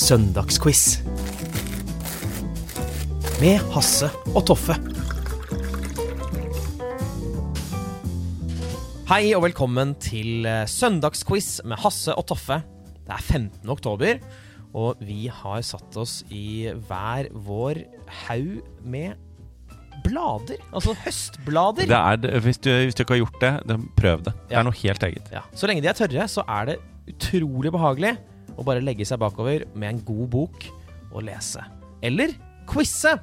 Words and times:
Søndagsquiz. 0.00 1.00
Med 3.40 3.60
Hasse 3.74 4.08
og 4.32 4.42
Toffe. 4.48 4.76
Hei 9.10 9.32
og 9.36 9.42
velkommen 9.44 9.92
til 10.00 10.46
eh, 10.48 10.62
søndagsquiz 10.70 11.58
med 11.68 11.80
Hasse 11.82 12.14
og 12.16 12.24
Toffe. 12.30 12.60
Det 13.04 13.12
er 13.16 13.24
15. 13.26 13.68
oktober, 13.74 14.20
og 14.72 15.00
vi 15.04 15.26
har 15.34 15.60
satt 15.66 15.96
oss 16.00 16.20
i 16.32 16.70
hver 16.88 17.28
vår 17.34 17.82
haug 18.28 18.60
med 18.86 19.18
blader. 20.06 20.62
Altså 20.72 20.94
høstblader. 21.04 21.90
Det 21.90 21.98
er, 22.00 22.16
det- 22.24 22.40
hvis, 22.46 22.58
du, 22.62 22.70
hvis 22.86 22.96
du 22.96 23.04
ikke 23.04 23.18
har 23.18 23.24
gjort 23.26 23.40
det, 23.44 23.80
prøv 24.00 24.24
det. 24.30 24.36
Det 24.48 24.56
er 24.60 24.64
noe 24.64 24.80
helt 24.80 25.02
eget. 25.10 25.28
Ja. 25.34 25.44
Så 25.52 25.68
lenge 25.68 25.84
de 25.84 25.92
er 25.92 25.98
tørre, 26.00 26.28
så 26.30 26.46
er 26.48 26.72
det 26.72 26.80
utrolig 27.10 27.72
behagelig 27.74 28.16
å 28.58 28.66
bare 28.66 28.82
legge 28.84 29.06
seg 29.08 29.20
bakover 29.22 29.66
med 29.74 29.94
en 29.94 30.04
god 30.06 30.30
bok 30.32 30.66
og 31.10 31.24
lese. 31.26 31.62
Eller 32.02 32.34
quize! 32.70 33.16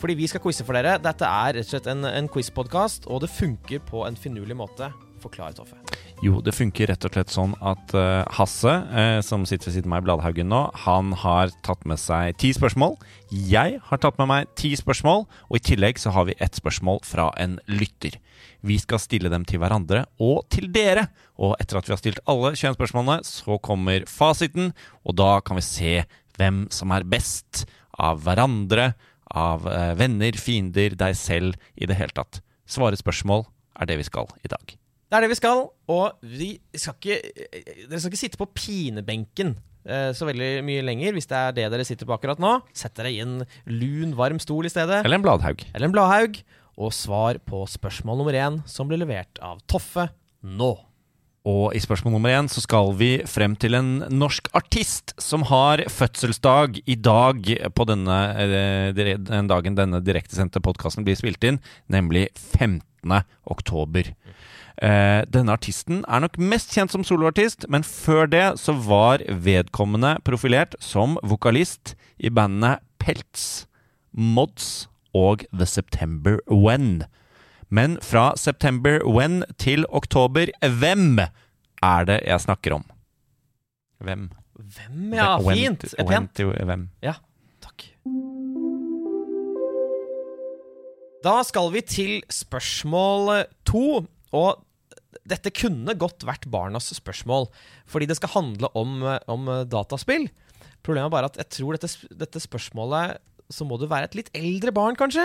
Fordi 0.00 0.16
vi 0.16 0.28
skal 0.30 0.40
quize 0.40 0.64
for 0.64 0.76
dere. 0.78 0.96
Dette 1.02 1.28
er 1.28 1.58
rett 1.58 1.66
og 1.66 1.74
slett 1.74 1.88
en, 1.92 2.06
en 2.08 2.28
quiz-podkast, 2.32 3.04
og 3.12 3.20
det 3.24 3.32
funker 3.34 3.82
på 3.84 4.06
en 4.06 4.16
finurlig 4.16 4.56
måte. 4.56 4.88
Forklar, 5.20 5.52
Toffe. 5.52 5.76
Jo, 6.20 6.36
det 6.44 6.52
funker 6.52 6.90
rett 6.90 7.04
og 7.08 7.14
slett 7.14 7.30
sånn 7.32 7.54
at 7.64 7.94
uh, 7.96 8.26
Hasse, 8.36 8.68
uh, 8.92 9.20
som 9.24 9.46
sitter 9.48 9.70
ved 9.70 9.78
siden 9.78 9.88
av 9.88 9.94
meg 9.94 10.02
i 10.02 10.04
Bladhaugen 10.04 10.50
nå, 10.52 10.58
han 10.82 11.14
har 11.16 11.48
tatt 11.64 11.86
med 11.88 11.96
seg 11.96 12.34
ti 12.42 12.50
spørsmål. 12.52 12.98
Jeg 13.32 13.78
har 13.86 14.00
tatt 14.02 14.18
med 14.20 14.28
meg 14.28 14.50
ti 14.60 14.74
spørsmål, 14.76 15.24
og 15.48 15.56
i 15.56 15.62
tillegg 15.64 15.96
så 16.02 16.12
har 16.12 16.26
vi 16.28 16.36
ett 16.36 16.58
spørsmål 16.60 17.00
fra 17.08 17.30
en 17.40 17.54
lytter. 17.72 18.18
Vi 18.60 18.76
skal 18.82 19.00
stille 19.00 19.32
dem 19.32 19.46
til 19.48 19.62
hverandre 19.62 20.02
og 20.20 20.44
til 20.52 20.68
dere. 20.74 21.06
Og 21.40 21.54
etter 21.56 21.80
at 21.80 21.88
vi 21.88 21.94
har 21.94 22.02
stilt 22.02 22.20
alle 22.28 22.52
21 22.52 22.76
spørsmålene, 22.76 23.24
så 23.24 23.56
kommer 23.64 24.04
fasiten, 24.04 24.74
og 25.08 25.16
da 25.16 25.30
kan 25.40 25.56
vi 25.56 25.64
se 25.64 25.94
hvem 26.36 26.66
som 26.68 26.92
er 26.92 27.08
best 27.08 27.64
av 27.96 28.20
hverandre, 28.26 28.90
av 29.32 29.64
uh, 29.64 29.96
venner, 29.96 30.36
fiender, 30.36 30.98
deg 31.00 31.16
selv, 31.16 31.56
i 31.80 31.88
det 31.88 31.96
hele 31.96 32.12
tatt. 32.12 32.42
Svare 32.68 33.00
spørsmål 33.00 33.46
er 33.80 33.88
det 33.88 34.02
vi 34.02 34.08
skal 34.10 34.28
i 34.44 34.52
dag. 34.52 34.76
Det 35.10 35.18
er 35.18 35.24
det 35.26 35.32
vi 35.32 35.40
skal, 35.40 35.64
og 35.90 36.20
vi 36.22 36.52
skal 36.78 36.94
ikke 36.94 37.16
Dere 37.90 37.98
skal 37.98 38.12
ikke 38.12 38.20
sitte 38.20 38.38
på 38.38 38.46
pinebenken 38.54 39.56
eh, 39.82 40.12
så 40.14 40.28
veldig 40.28 40.50
mye 40.62 40.84
lenger, 40.86 41.16
hvis 41.16 41.26
det 41.26 41.40
er 41.40 41.56
det 41.56 41.64
dere 41.72 41.86
sitter 41.88 42.06
på 42.06 42.14
akkurat 42.14 42.38
nå. 42.42 42.52
Sett 42.70 42.94
dere 42.94 43.10
i 43.10 43.18
en 43.24 43.40
lun, 43.66 44.14
varm 44.18 44.38
stol 44.42 44.68
i 44.68 44.70
stedet. 44.70 45.00
Eller 45.02 45.18
en 45.18 45.24
bladhaug. 45.26 45.64
eller 45.74 45.88
en 45.88 45.96
bladhaug, 45.96 46.38
og 46.80 46.94
svar 46.94 47.40
på 47.42 47.64
spørsmål 47.66 48.22
nummer 48.22 48.38
én, 48.38 48.60
som 48.70 48.86
blir 48.86 49.02
levert 49.02 49.42
av 49.42 49.58
Toffe 49.66 50.06
nå. 50.46 50.70
Og 51.50 51.74
i 51.74 51.80
spørsmål 51.82 52.14
nummer 52.14 52.36
én 52.36 52.50
så 52.52 52.62
skal 52.62 52.92
vi 53.00 53.10
frem 53.26 53.56
til 53.58 53.74
en 53.78 54.04
norsk 54.12 54.50
artist 54.54 55.14
som 55.18 55.42
har 55.48 55.82
fødselsdag 55.90 56.82
i 56.84 56.98
dag 57.00 57.50
på 57.74 57.88
denne, 57.88 58.20
eh, 58.46 58.92
den 58.94 59.50
dagen 59.50 59.74
denne 59.74 60.04
direktesendte 60.04 60.62
podkasten 60.62 61.02
blir 61.02 61.18
spilt 61.18 61.42
inn, 61.42 61.58
nemlig 61.88 62.28
15. 62.60 63.24
oktober. 63.48 64.14
Eh, 64.78 65.22
denne 65.28 65.52
artisten 65.52 66.04
er 66.08 66.22
nok 66.24 66.38
mest 66.40 66.72
kjent 66.74 66.92
som 66.94 67.04
soloartist, 67.04 67.66
men 67.68 67.82
før 67.86 68.30
det 68.30 68.44
så 68.62 68.72
var 68.72 69.24
vedkommende 69.26 70.16
profilert 70.24 70.76
som 70.80 71.18
vokalist 71.26 71.94
i 72.18 72.30
bandene 72.30 72.78
Pelts, 73.02 73.66
Mods 74.12 74.88
og 75.16 75.44
The 75.50 75.66
September 75.66 76.38
When. 76.46 77.04
Men 77.70 77.98
fra 78.02 78.32
September 78.36 79.00
When 79.06 79.44
til 79.58 79.86
oktober, 79.90 80.50
hvem 80.60 81.20
er 81.20 82.06
det 82.08 82.20
jeg 82.26 82.46
snakker 82.46 82.78
om? 82.80 82.86
Hvem? 84.00 84.30
Hvem, 84.60 85.12
ja, 85.14 85.36
When 85.40 85.56
fint! 85.56 85.84
Er 85.98 86.04
when 86.04 86.28
pent. 86.28 86.40
hvem? 86.66 86.88
Ja, 87.02 87.14
takk. 87.64 87.86
Da 91.24 91.42
skal 91.44 91.68
vi 91.72 91.82
til 91.84 92.22
spørsmål 92.32 93.44
to, 93.68 94.06
og 94.36 94.62
dette 95.26 95.50
kunne 95.54 95.94
godt 95.98 96.22
vært 96.26 96.46
barnas 96.50 96.90
spørsmål, 96.94 97.48
fordi 97.90 98.06
det 98.10 98.16
skal 98.20 98.32
handle 98.36 98.70
om, 98.78 99.00
om 99.30 99.48
dataspill. 99.70 100.28
Problemet 100.86 101.10
er 101.10 101.14
bare 101.16 101.30
at 101.32 101.38
jeg 101.40 101.48
tror 101.58 101.76
dette, 101.76 101.90
dette 102.16 102.40
spørsmålet 102.42 103.18
så 103.50 103.66
må 103.66 103.76
du 103.80 103.88
være 103.90 104.06
et 104.06 104.14
litt 104.20 104.30
eldre 104.38 104.70
barn, 104.72 104.94
kanskje, 104.98 105.24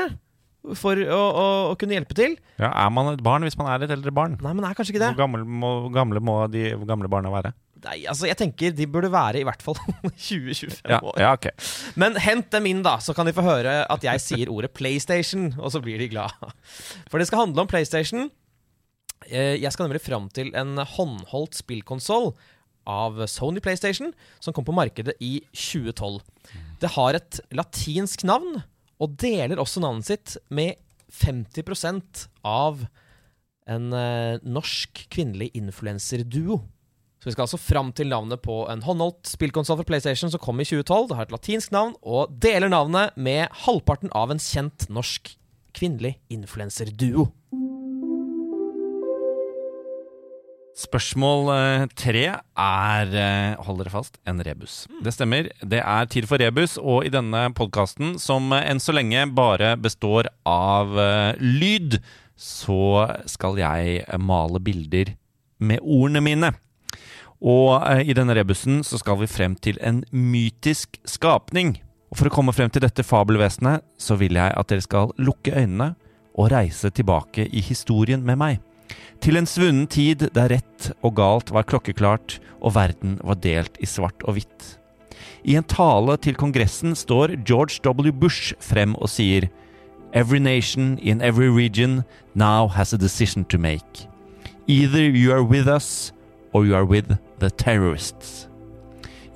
for 0.80 0.98
å, 0.98 1.20
å, 1.38 1.44
å 1.70 1.76
kunne 1.78 1.94
hjelpe 1.94 2.16
til. 2.18 2.34
Ja, 2.58 2.72
Er 2.74 2.90
man 2.94 3.12
et 3.14 3.22
barn 3.24 3.46
hvis 3.46 3.58
man 3.60 3.70
er 3.70 3.86
et 3.86 3.94
eldre 3.94 4.10
barn? 4.16 4.34
Nei, 4.42 4.56
men 4.58 4.66
er 4.66 4.74
kanskje 4.78 4.96
ikke 4.96 5.04
det. 5.04 5.12
Hvor 5.14 5.22
gamle 5.28 5.46
må, 5.46 5.70
gamle 5.94 6.24
må 6.26 6.40
de 6.50 6.72
gamle 6.90 7.12
barna 7.12 7.30
være? 7.34 7.54
Nei, 7.86 8.00
altså, 8.10 8.26
jeg 8.26 8.40
tenker 8.40 8.74
de 8.74 8.88
burde 8.90 9.12
være 9.14 9.44
i 9.44 9.46
hvert 9.46 9.62
fall 9.62 9.78
20-25 10.10 10.80
Ja, 10.90 10.98
år. 11.06 11.20
ja, 11.22 11.34
ok. 11.38 11.52
Men 12.02 12.18
hent 12.18 12.50
dem 12.56 12.66
inn, 12.72 12.82
da, 12.88 12.96
så 13.06 13.14
kan 13.14 13.30
de 13.30 13.36
få 13.38 13.46
høre 13.46 13.84
at 13.94 14.08
jeg 14.10 14.24
sier 14.26 14.50
ordet 14.50 14.72
PlayStation, 14.74 15.52
og 15.62 15.70
så 15.76 15.84
blir 15.86 16.02
de 16.02 16.10
glad. 16.16 16.34
For 17.14 17.22
det 17.22 17.30
skal 17.30 17.44
handle 17.46 17.62
om 17.62 17.70
PlayStation. 17.70 18.32
Eh, 19.30 19.56
Jeg 19.62 19.72
skal 19.74 19.88
nemlig 19.88 20.03
fram 20.06 20.30
til 20.30 20.52
en 20.56 20.78
håndholdt 20.78 21.58
spillkonsoll 21.58 22.34
av 22.86 23.18
Sony 23.28 23.59
PlayStation, 23.59 24.12
som 24.40 24.53
kom 24.53 24.66
på 24.66 24.75
markedet 24.75 25.16
i 25.19 25.40
2012. 25.53 26.19
Det 26.81 26.91
har 26.94 27.18
et 27.18 27.40
latinsk 27.52 28.24
navn, 28.28 28.62
og 29.02 29.18
deler 29.18 29.59
også 29.59 29.81
navnet 29.81 30.06
sitt 30.06 30.38
med 30.53 30.78
50% 31.12 32.28
av 32.46 32.85
en 33.68 33.91
eh, 33.94 34.38
norsk 34.46 35.08
kvinnelig 35.09 35.50
influenserduo. 35.58 36.59
Så 37.18 37.31
vi 37.31 37.34
skal 37.34 37.47
altså 37.47 37.58
fram 37.58 37.90
til 37.97 38.12
navnet 38.12 38.44
på 38.46 38.59
en 38.69 38.84
håndholdt 38.85 39.25
spillkonsoll 39.31 39.80
for 39.80 39.88
PlayStation 39.90 40.30
som 40.30 40.41
kom 40.44 40.59
i 40.62 40.68
2012. 40.68 41.08
Det 41.09 41.18
har 41.18 41.25
et 41.25 41.34
latinsk 41.34 41.74
navn, 41.74 41.96
og 42.06 42.35
deler 42.44 42.69
navnet 42.69 43.18
med 43.18 43.50
halvparten 43.66 44.14
av 44.14 44.30
en 44.30 44.41
kjent 44.41 44.85
norsk 44.94 45.34
kvinnelig 45.75 46.19
influenserduo. 46.30 47.31
Spørsmål 50.75 51.50
eh, 51.53 51.84
tre 51.96 52.25
er, 52.36 53.12
eh, 53.16 53.53
hold 53.63 53.78
dere 53.80 53.94
fast, 53.94 54.18
en 54.28 54.41
rebus. 54.44 54.84
Det 55.00 55.13
stemmer. 55.16 55.47
Det 55.63 55.80
er 55.80 56.09
tid 56.12 56.28
for 56.28 56.41
rebus, 56.41 56.75
og 56.75 57.08
i 57.08 57.12
denne 57.13 57.46
podkasten, 57.56 58.18
som 58.19 58.52
eh, 58.52 58.66
enn 58.68 58.81
så 58.84 58.91
lenge 58.91 59.24
bare 59.31 59.78
består 59.80 60.28
av 60.44 60.91
lyd, 61.40 62.02
så 62.35 63.08
skal 63.31 63.56
jeg 63.62 64.03
male 64.19 64.59
bilder 64.59 65.14
med 65.64 65.80
ordene 65.80 66.25
mine. 66.25 66.52
Og 67.40 67.80
i 68.03 68.16
denne 68.16 68.35
rebusen 68.35 68.81
så 68.84 69.00
skal 69.00 69.22
vi 69.22 69.31
frem 69.31 69.56
til 69.56 69.80
en 69.80 70.03
mytisk 70.12 71.00
skapning. 71.08 71.78
Og 72.12 72.19
for 72.19 72.28
å 72.28 72.35
komme 72.35 72.56
frem 72.56 72.72
til 72.72 72.84
dette 72.84 73.06
fabelvesenet, 73.08 73.85
så 73.96 74.19
vil 74.19 74.35
jeg 74.35 74.52
at 74.52 74.72
dere 74.72 74.84
skal 74.84 75.16
lukke 75.24 75.56
øynene 75.56 75.94
og 76.35 76.52
reise 76.52 76.91
tilbake 76.91 77.47
i 77.47 77.64
historien 77.64 78.23
med 78.26 78.44
meg. 78.44 78.65
Til 79.23 79.40
en 79.40 79.47
svunnen 79.50 79.85
tid 79.90 80.28
der 80.35 80.52
rett 80.53 80.90
og 81.02 81.16
galt 81.17 81.52
var 81.53 81.67
klokkeklart, 81.67 82.40
og 82.62 82.76
verden 82.76 83.20
var 83.23 83.40
delt 83.41 83.78
i 83.82 83.88
svart 83.90 84.23
og 84.26 84.38
hvitt. 84.38 84.76
I 85.46 85.58
en 85.59 85.67
tale 85.70 86.17
til 86.17 86.38
Kongressen 86.38 86.96
står 86.97 87.35
George 87.46 87.78
W. 87.85 88.12
Bush 88.12 88.56
frem 88.59 88.96
og 88.97 89.12
sier 89.14 89.50
Every 90.16 90.40
nation 90.40 90.97
in 91.00 91.22
every 91.22 91.50
region 91.50 92.03
now 92.34 92.67
has 92.67 92.94
a 92.94 92.97
decision 92.97 93.44
to 93.46 93.58
make. 93.58 94.08
Either 94.67 95.03
you 95.03 95.34
are 95.34 95.44
with 95.44 95.67
us, 95.67 96.14
or 96.53 96.66
you 96.66 96.76
are 96.76 96.85
with 96.85 97.17
the 97.40 97.50
terrorists. 97.50 98.47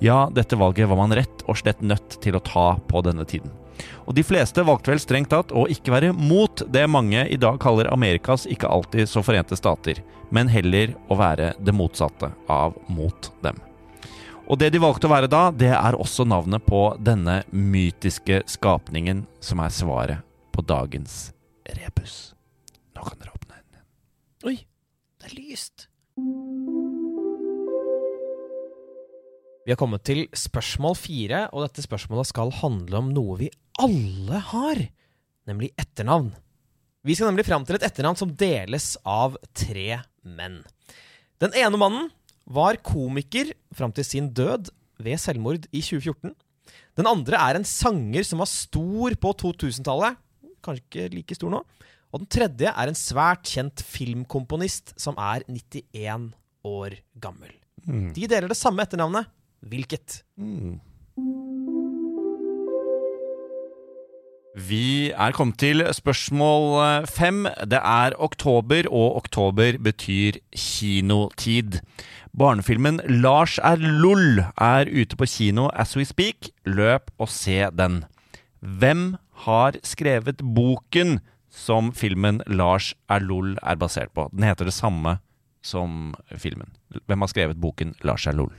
Ja, 0.00 0.30
dette 0.32 0.56
valget 0.56 0.88
var 0.88 0.96
man 0.96 1.12
rett 1.12 1.44
og 1.46 1.60
slett 1.60 1.82
nødt 1.84 2.16
til 2.24 2.34
å 2.34 2.40
ta 2.40 2.78
på 2.88 3.02
denne 3.04 3.26
tiden. 3.28 3.52
Og 4.06 4.14
de 4.16 4.24
fleste 4.26 4.64
valgte 4.66 4.92
vel 4.92 5.02
strengt 5.02 5.30
tatt 5.32 5.54
å 5.54 5.66
ikke 5.70 5.94
være 5.94 6.12
mot 6.16 6.62
det 6.68 6.86
mange 6.90 7.24
i 7.28 7.38
dag 7.40 7.60
kaller 7.62 7.90
Amerikas 7.92 8.46
ikke 8.50 8.70
alltid 8.70 9.08
så 9.10 9.22
forente 9.24 9.58
stater, 9.58 10.02
men 10.30 10.50
heller 10.50 10.94
å 11.08 11.18
være 11.20 11.52
det 11.58 11.74
motsatte 11.76 12.32
av 12.50 12.78
mot 12.88 13.32
dem. 13.44 13.58
Og 14.50 14.58
det 14.58 14.72
de 14.74 14.80
valgte 14.82 15.06
å 15.06 15.12
være 15.12 15.30
da, 15.30 15.44
det 15.54 15.70
er 15.70 15.94
også 15.94 16.26
navnet 16.26 16.64
på 16.66 16.82
denne 16.98 17.40
mytiske 17.54 18.42
skapningen 18.50 19.22
som 19.38 19.62
er 19.62 19.70
svaret 19.74 20.26
på 20.50 20.64
dagens 20.66 21.30
rebus. 21.78 22.34
Nå 22.96 23.06
kan 23.06 23.20
dere 23.20 23.36
åpne 23.36 23.60
øynene. 23.60 23.84
Oi, 24.50 24.56
det 25.22 25.30
er 25.30 25.36
lyst. 25.38 25.79
Vi 29.70 29.74
har 29.76 29.78
kommet 29.78 30.02
til 30.02 30.24
spørsmål 30.34 30.96
fire, 30.98 31.44
og 31.54 31.62
dette 31.62 31.84
spørsmålet 31.84 32.26
skal 32.26 32.48
handle 32.58 32.96
om 32.98 33.12
noe 33.14 33.36
vi 33.38 33.52
alle 33.78 34.40
har, 34.48 34.80
nemlig 35.46 35.68
etternavn. 35.78 36.32
Vi 37.06 37.14
skal 37.14 37.30
nemlig 37.30 37.44
fram 37.46 37.62
til 37.62 37.78
et 37.78 37.86
etternavn 37.86 38.18
som 38.18 38.32
deles 38.34 38.96
av 39.06 39.38
tre 39.54 40.00
menn. 40.26 40.58
Den 41.38 41.54
ene 41.54 41.78
mannen 41.78 42.10
var 42.50 42.80
komiker 42.82 43.54
fram 43.70 43.94
til 43.94 44.10
sin 44.10 44.32
død 44.34 44.72
ved 45.06 45.22
selvmord 45.22 45.70
i 45.70 45.86
2014. 45.86 46.34
Den 46.98 47.12
andre 47.14 47.38
er 47.38 47.62
en 47.62 47.70
sanger 47.76 48.26
som 48.26 48.42
var 48.42 48.50
stor 48.50 49.20
på 49.22 49.36
2000-tallet, 49.46 50.18
kanskje 50.66 50.88
ikke 50.88 51.10
like 51.14 51.38
stor 51.38 51.54
nå. 51.54 51.62
Og 52.10 52.24
den 52.24 52.34
tredje 52.40 52.74
er 52.74 52.90
en 52.90 53.04
svært 53.06 53.46
kjent 53.46 53.86
filmkomponist 53.86 54.96
som 54.98 55.14
er 55.14 55.46
91 55.46 56.32
år 56.66 57.04
gammel. 57.22 57.54
De 57.86 58.26
deler 58.26 58.50
det 58.50 58.58
samme 58.58 58.82
etternavnet. 58.82 59.30
Hvilket? 59.60 60.22
Vi 64.56 65.10
er 65.12 65.32
kommet 65.36 65.58
til 65.60 65.84
spørsmål 65.94 66.64
eh, 66.82 67.06
fem. 67.06 67.44
Det 67.70 67.78
er 67.78 68.16
oktober, 68.18 68.88
og 68.90 69.16
oktober 69.16 69.78
betyr 69.78 70.40
kinotid. 70.56 71.80
Barnefilmen 72.38 73.00
Lars 73.08 73.58
er 73.58 73.76
LOL 73.76 74.40
er 74.56 74.88
ute 74.88 75.16
på 75.16 75.28
kino 75.28 75.68
as 75.74 75.96
we 75.96 76.04
speak. 76.04 76.48
Løp 76.64 77.10
og 77.18 77.28
se 77.28 77.68
den. 77.70 78.04
Hvem 78.60 79.16
har 79.44 79.76
skrevet 79.84 80.42
boken 80.54 81.20
som 81.50 81.92
filmen 81.92 82.40
Lars 82.46 82.94
er 83.08 83.20
LOL 83.20 83.58
er 83.62 83.76
basert 83.76 84.14
på? 84.14 84.30
Den 84.32 84.48
heter 84.48 84.64
det 84.64 84.74
samme 84.74 85.18
som 85.62 86.14
filmen. 86.36 86.72
Hvem 87.06 87.20
har 87.20 87.28
skrevet 87.28 87.60
boken 87.60 87.94
Lars 88.02 88.26
er 88.26 88.32
LOL? 88.32 88.56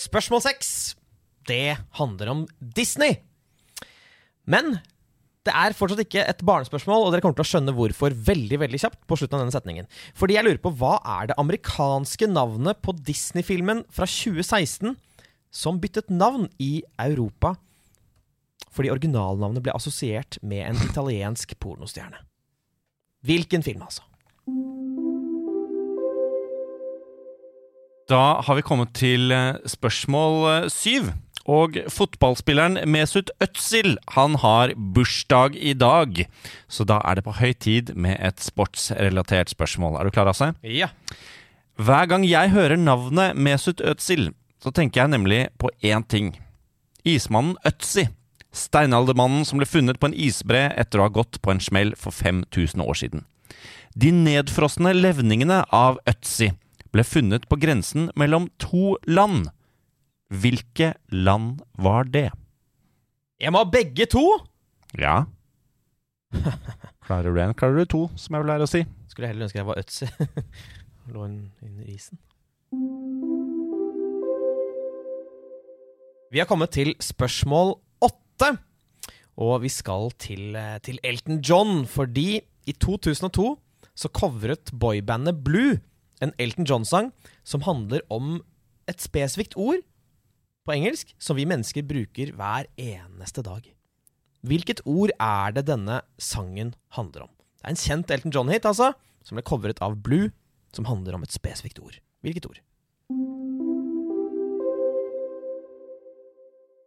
Spørsmål 0.00 0.40
seks. 0.44 0.70
Det 1.48 1.76
handler 1.98 2.32
om 2.32 2.46
Disney. 2.60 3.18
Men 4.48 4.78
det 5.46 5.52
er 5.56 5.74
fortsatt 5.76 6.02
ikke 6.02 6.24
et 6.28 6.42
barnespørsmål, 6.44 7.06
og 7.06 7.14
dere 7.14 7.24
kommer 7.24 7.38
til 7.38 7.46
å 7.46 7.50
skjønne 7.50 7.74
hvorfor 7.76 8.14
veldig 8.28 8.58
veldig 8.60 8.80
kjapt 8.82 9.00
på 9.08 9.16
slutten 9.18 9.38
av 9.38 9.44
denne 9.44 9.54
setningen. 9.54 9.88
Fordi 10.16 10.36
jeg 10.36 10.46
lurer 10.46 10.60
på 10.62 10.72
hva 10.80 10.98
er 11.18 11.30
det 11.30 11.38
amerikanske 11.40 12.28
navnet 12.28 12.80
på 12.84 12.94
Disney-filmen 13.08 13.82
fra 13.92 14.08
2016 14.08 14.96
som 15.50 15.80
byttet 15.82 16.12
navn 16.12 16.48
i 16.62 16.78
Europa 17.00 17.56
fordi 18.70 18.92
originalnavnet 18.92 19.64
ble 19.64 19.72
assosiert 19.74 20.36
med 20.46 20.62
en 20.68 20.84
italiensk 20.84 21.56
pornostjerne? 21.58 22.20
Hvilken 23.26 23.64
film, 23.66 23.82
altså? 23.82 24.04
Da 28.10 28.40
har 28.42 28.56
vi 28.58 28.62
kommet 28.66 28.90
til 28.98 29.30
eh, 29.30 29.58
spørsmål 29.70 30.38
eh, 30.50 30.70
syv. 30.72 31.12
Og 31.50 31.76
fotballspilleren 31.90 32.78
Mesut 32.90 33.30
Özil 33.42 33.94
han 34.16 34.34
har 34.42 34.72
bursdag 34.76 35.54
i 35.54 35.72
dag. 35.78 36.24
Så 36.68 36.84
da 36.86 36.98
er 37.06 37.18
det 37.18 37.24
på 37.26 37.36
høy 37.38 37.52
tid 37.54 37.92
med 37.94 38.18
et 38.18 38.42
sportsrelatert 38.42 39.52
spørsmål. 39.54 39.98
Er 39.98 40.06
du 40.06 40.14
klar, 40.14 40.30
Asse? 40.30 40.52
Ja. 40.62 40.90
Hver 41.78 42.10
gang 42.10 42.26
jeg 42.26 42.50
hører 42.52 42.78
navnet 42.78 43.38
Mesut 43.38 43.80
Özil, 43.80 44.32
så 44.62 44.72
tenker 44.74 45.04
jeg 45.04 45.14
nemlig 45.14 45.44
på 45.58 45.70
én 45.82 46.02
ting. 46.06 46.34
Ismannen 47.06 47.56
Øtzi. 47.66 48.08
Steinaldermannen 48.50 49.46
som 49.46 49.62
ble 49.62 49.68
funnet 49.70 50.00
på 50.02 50.10
en 50.10 50.16
isbre 50.18 50.66
etter 50.74 50.98
å 50.98 51.06
ha 51.06 51.14
gått 51.14 51.38
på 51.42 51.54
en 51.54 51.62
smell 51.62 51.94
for 51.98 52.10
5000 52.10 52.82
år 52.82 52.98
siden. 52.98 53.22
De 53.94 54.10
nedfrosne 54.10 54.96
levningene 54.98 55.62
av 55.70 56.02
Ötzi 56.10 56.50
ble 56.94 57.04
funnet 57.06 57.46
på 57.50 57.58
grensen 57.60 58.08
mellom 58.18 58.48
to 58.62 58.96
land. 59.06 59.50
Hvilke 60.30 60.94
land 61.10 61.62
var 61.78 62.08
det? 62.10 62.30
Jeg 63.40 63.52
må 63.54 63.62
ha 63.62 63.70
begge 63.70 64.06
to! 64.10 64.24
Ja. 64.98 65.24
Klarer 67.06 67.34
du 67.34 67.40
en, 67.42 67.54
klarer 67.58 67.82
du 67.82 67.90
to, 67.90 68.02
som 68.14 68.36
jeg 68.36 68.44
vil 68.44 68.52
lære 68.52 68.66
å 68.66 68.70
si. 68.70 68.84
Skulle 69.10 69.30
heller 69.30 69.48
ønske 69.48 69.58
jeg 69.58 69.66
var 69.66 69.80
Øtzi. 69.80 70.06
Lå 71.14 71.24
under 71.26 71.86
isen. 71.90 72.20
Vi 76.30 76.38
har 76.38 76.46
kommet 76.46 76.70
til 76.76 76.92
spørsmål 77.02 77.74
åtte. 78.06 78.52
Og 79.40 79.56
vi 79.64 79.70
skal 79.72 80.12
til, 80.20 80.54
eh, 80.54 80.78
til 80.84 81.00
Elton 81.02 81.40
John, 81.42 81.86
fordi 81.90 82.38
i 82.38 82.72
2002 82.76 83.56
så 83.96 84.08
covret 84.14 84.70
boybandet 84.78 85.42
Blue 85.42 85.80
en 86.20 86.32
Elton 86.38 86.68
John-sang 86.68 87.10
som 87.44 87.64
handler 87.64 88.04
om 88.12 88.38
et 88.90 89.00
spesifikt 89.00 89.56
ord 89.56 89.82
på 90.66 90.74
engelsk 90.76 91.14
som 91.22 91.38
vi 91.38 91.48
mennesker 91.48 91.86
bruker 91.86 92.34
hver 92.36 92.68
eneste 92.76 93.44
dag. 93.46 93.64
Hvilket 94.46 94.82
ord 94.88 95.12
er 95.20 95.56
det 95.56 95.66
denne 95.68 96.00
sangen 96.20 96.74
handler 96.96 97.26
om? 97.26 97.32
Det 97.60 97.66
er 97.66 97.74
en 97.74 97.80
kjent 97.80 98.12
Elton 98.14 98.32
John-hit, 98.32 98.64
altså, 98.64 98.92
som 99.24 99.36
ble 99.36 99.44
covret 99.44 99.80
av 99.84 99.98
Blue, 100.00 100.30
som 100.72 100.88
handler 100.88 101.16
om 101.16 101.24
et 101.26 101.34
spesifikt 101.34 101.80
ord. 101.82 101.98
Hvilket 102.24 102.48
ord? 102.48 102.60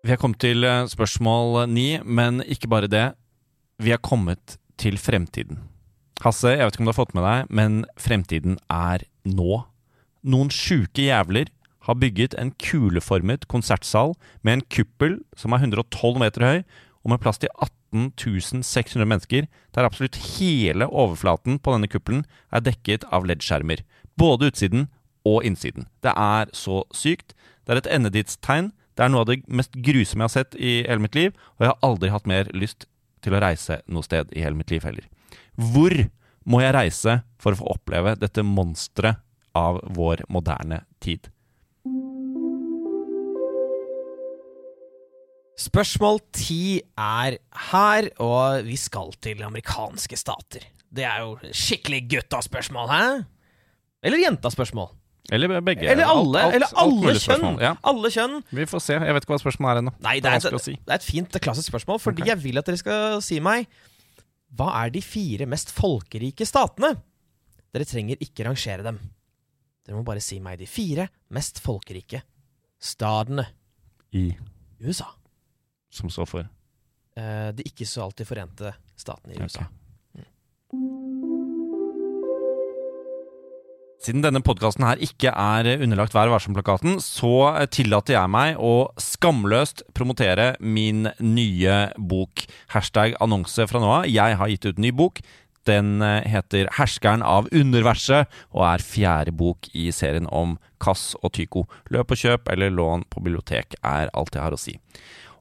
Vi 0.03 0.11
har 0.11 0.19
kommet 0.19 0.41
til 0.43 0.65
eh, 0.67 0.85
spørsmål 0.89 1.69
ni, 1.71 2.01
men 2.03 2.41
ikke 2.41 2.67
bare 2.67 2.89
det. 2.91 3.05
Vi 3.79 3.93
har 3.93 4.01
kommet 4.03 4.57
til 4.81 4.97
fremtiden. 4.99 5.61
Hasse, 6.21 6.53
jeg 6.53 6.61
vet 6.61 6.75
ikke 6.75 6.83
om 6.83 6.87
du 6.87 6.93
har 6.93 7.01
fått 7.01 7.15
med 7.17 7.25
deg, 7.25 7.49
men 7.49 7.83
fremtiden 7.99 8.59
er 8.71 9.05
nå. 9.25 9.63
Noen 10.23 10.51
sjuke 10.53 11.07
jævler 11.07 11.49
har 11.87 11.99
bygget 11.99 12.35
en 12.39 12.53
kuleformet 12.61 13.47
konsertsal 13.51 14.13
med 14.41 14.53
en 14.53 14.65
kuppel 14.71 15.17
som 15.35 15.55
er 15.55 15.65
112 15.65 16.19
meter 16.21 16.45
høy, 16.47 16.59
og 17.03 17.11
med 17.11 17.23
plass 17.23 17.41
til 17.41 17.51
18 17.57 17.73
600 18.63 19.05
mennesker, 19.05 19.47
der 19.75 19.85
absolutt 19.85 20.15
hele 20.39 20.87
overflaten 20.87 21.59
på 21.59 21.73
denne 21.75 21.89
kuppelen 21.91 22.23
er 22.51 22.63
dekket 22.63 23.03
av 23.11 23.27
leddskjermer. 23.27 23.83
Både 24.17 24.49
utsiden 24.49 24.87
og 25.27 25.43
innsiden. 25.45 25.87
Det 26.01 26.13
er 26.15 26.49
så 26.53 26.83
sykt. 26.93 27.35
Det 27.65 27.75
er 27.75 27.83
et 27.83 27.91
endetidstegn. 27.91 28.71
Det 28.97 29.03
er 29.05 29.11
noe 29.11 29.25
av 29.25 29.29
det 29.29 29.43
mest 29.47 29.75
grusomme 29.75 30.25
jeg 30.25 30.29
har 30.29 30.33
sett 30.33 30.55
i 30.55 30.73
hele 30.87 31.03
mitt 31.03 31.15
liv, 31.17 31.33
og 31.57 31.65
jeg 31.65 31.73
har 31.73 31.85
aldri 31.85 32.13
hatt 32.13 32.29
mer 32.29 32.49
lyst 32.53 32.87
til 33.23 33.33
å 33.33 33.41
reise 33.41 33.81
noe 33.87 34.05
sted 34.05 34.31
i 34.35 34.43
hele 34.43 34.57
mitt 34.57 34.71
liv 34.73 34.83
heller. 34.85 35.05
Hvor 35.59 35.93
må 36.49 36.61
jeg 36.63 36.73
reise 36.75 37.19
for 37.39 37.53
å 37.55 37.59
få 37.59 37.67
oppleve 37.75 38.15
dette 38.19 38.43
monsteret 38.45 39.21
av 39.55 39.79
vår 39.93 40.23
moderne 40.33 40.81
tid? 41.03 41.29
Spørsmål 45.63 46.17
ti 46.33 46.79
er 46.99 47.35
her, 47.69 48.07
og 48.23 48.65
vi 48.65 48.75
skal 48.81 49.13
til 49.21 49.43
amerikanske 49.45 50.17
stater. 50.17 50.65
Det 50.93 51.05
er 51.05 51.21
jo 51.23 51.35
skikkelig 51.53 52.01
gutta-spørsmål, 52.15 52.89
hæ? 52.89 53.03
Eller 54.03 54.23
jenta-spørsmål. 54.25 54.89
Eller 55.31 55.61
begge. 55.63 55.85
Eller 55.87 56.09
alle, 56.09 56.41
Alt- 56.41 56.43
alt- 56.43 56.55
eller 56.57 56.73
alle 56.75 57.13
kjønn. 57.13 57.19
spørsmål. 57.21 57.61
Ja, 57.63 57.75
Alle 57.87 58.09
kjønn. 58.11 58.43
vi 58.51 58.65
får 58.67 58.81
se. 58.83 58.93
Jeg 58.93 59.13
vet 59.15 59.23
ikke 59.23 59.33
hva 59.33 59.39
spørsmålet 59.45 59.71
er 59.77 59.81
ennå. 59.85 59.93
Nei, 60.03 60.15
det 60.19 60.23
Det 60.23 60.33
er 60.45 60.51
å 60.51 60.55
et, 60.59 60.61
si. 60.65 60.71
det 60.73 60.89
er 60.91 60.95
et 60.99 61.03
fint, 61.03 61.31
klassisk 61.39 61.69
spørsmål, 61.71 61.99
fordi 62.01 62.21
okay. 62.23 62.33
jeg 62.33 62.43
vil 62.43 62.57
at 62.57 62.65
dere 62.65 62.77
skal 62.77 63.21
si 63.21 63.39
meg 63.39 63.67
Hva 64.53 64.69
er 64.83 64.93
de 64.93 65.01
fire 65.01 65.47
mest 65.49 65.71
folkerike 65.73 66.45
statene? 66.45 66.93
Dere 67.73 67.87
trenger 67.89 68.21
ikke 68.21 68.45
rangere 68.45 68.85
dem. 68.85 68.99
Dere 69.83 69.97
må 69.97 70.05
bare 70.05 70.21
si 70.23 70.37
meg 70.43 70.59
de 70.61 70.67
fire 70.69 71.07
mest 71.33 71.59
folkerike 71.63 72.21
statene 72.83 73.47
I 74.13 74.29
USA. 74.83 75.09
som 75.89 76.09
så 76.09 76.25
for. 76.25 76.47
Eh, 77.15 77.49
de 77.53 77.65
ikke 77.69 77.85
så 77.85 78.05
alltid 78.05 78.27
forente 78.29 78.73
statene 78.97 79.35
i 79.35 79.41
USA. 79.43 79.65
Ok. 79.65 81.32
Siden 84.03 84.19
denne 84.19 84.41
podkasten 84.43 84.83
her 84.83 84.99
ikke 84.99 85.31
er 85.31 85.67
underlagt 85.77 86.11
Vær 86.11 86.27
varsom-plakaten, 86.27 86.97
så 86.99 87.53
tillater 87.71 88.17
jeg 88.17 88.31
meg 88.33 88.57
å 88.59 88.89
skamløst 88.99 89.85
promotere 89.95 90.49
min 90.59 91.07
nye 91.23 91.77
bok. 91.95 92.43
Hashtag 92.73 93.15
annonse 93.23 93.63
fra 93.69 93.79
nå 93.79 93.93
av. 94.01 94.09
Jeg 94.11 94.35
har 94.41 94.51
gitt 94.51 94.67
ut 94.67 94.81
ny 94.83 94.91
bok. 94.91 95.23
Den 95.63 96.01
eh, 96.03 96.27
heter 96.27 96.67
'Herskeren 96.75 97.23
av 97.23 97.47
underverset' 97.55 98.27
og 98.51 98.65
er 98.67 98.83
fjerde 98.83 99.31
bok 99.31 99.71
i 99.71 99.87
serien 99.95 100.27
om 100.27 100.57
Kass 100.83 101.15
og 101.23 101.31
Tycho. 101.39 101.63
Løp 101.87 102.11
og 102.11 102.19
kjøp 102.19 102.51
eller 102.51 102.75
lån 102.75 103.07
på 103.07 103.23
bibliotek 103.23 103.79
er 103.79 104.11
alt 104.11 104.35
jeg 104.35 104.43
har 104.43 104.51
å 104.51 104.59
si. 104.59 104.75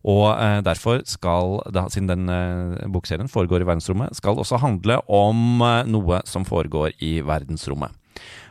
Og 0.09 0.25
eh, 0.35 0.59
derfor 0.67 1.05
skal, 1.07 1.61
da, 1.71 1.87
siden 1.93 2.11
den 2.11 2.33
eh, 2.33 2.89
bokserien 2.91 3.31
foregår 3.31 3.63
i 3.63 3.69
verdensrommet, 3.69 4.17
skal 4.19 4.41
også 4.41 4.59
handle 4.63 4.99
om 5.07 5.63
eh, 5.63 5.85
noe 5.91 6.23
som 6.29 6.47
foregår 6.49 6.97
i 7.03 7.21
verdensrommet. 7.27 7.95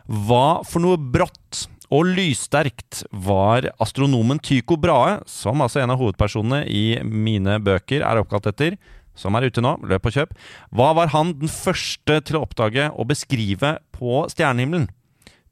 Hva 0.07 0.61
for 0.67 0.83
noe 0.83 0.99
brått 0.99 1.65
og 1.91 2.07
lyssterkt 2.07 3.03
var 3.11 3.67
astronomen 3.83 4.39
Tycho 4.39 4.77
Brahe, 4.79 5.19
som 5.27 5.59
altså 5.63 5.81
en 5.81 5.91
av 5.91 5.99
hovedpersonene 5.99 6.63
i 6.71 7.01
mine 7.03 7.59
bøker 7.63 8.05
er 8.07 8.21
oppkalt 8.21 8.47
etter, 8.53 8.79
som 9.11 9.35
er 9.35 9.49
ute 9.51 9.63
nå, 9.63 9.75
løp 9.83 10.07
og 10.07 10.15
kjøp. 10.15 10.31
Hva 10.71 10.93
var 10.95 11.11
han 11.11 11.35
den 11.41 11.51
første 11.51 12.21
til 12.23 12.39
å 12.39 12.45
oppdage 12.45 12.87
og 12.95 13.09
beskrive 13.11 13.75
på 13.91 14.23
stjernehimmelen? 14.31 14.87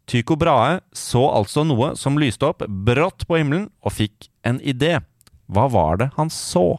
Tycho 0.10 0.40
Brahe 0.40 0.80
så 0.96 1.28
altså 1.28 1.66
noe 1.68 1.92
som 2.00 2.18
lyste 2.18 2.48
opp 2.48 2.64
brått 2.66 3.28
på 3.30 3.38
himmelen, 3.38 3.68
og 3.84 3.94
fikk 4.00 4.32
en 4.48 4.64
idé. 4.64 4.96
Hva 5.50 5.66
var 5.74 5.98
det 6.02 6.10
han 6.18 6.30
så? 6.34 6.78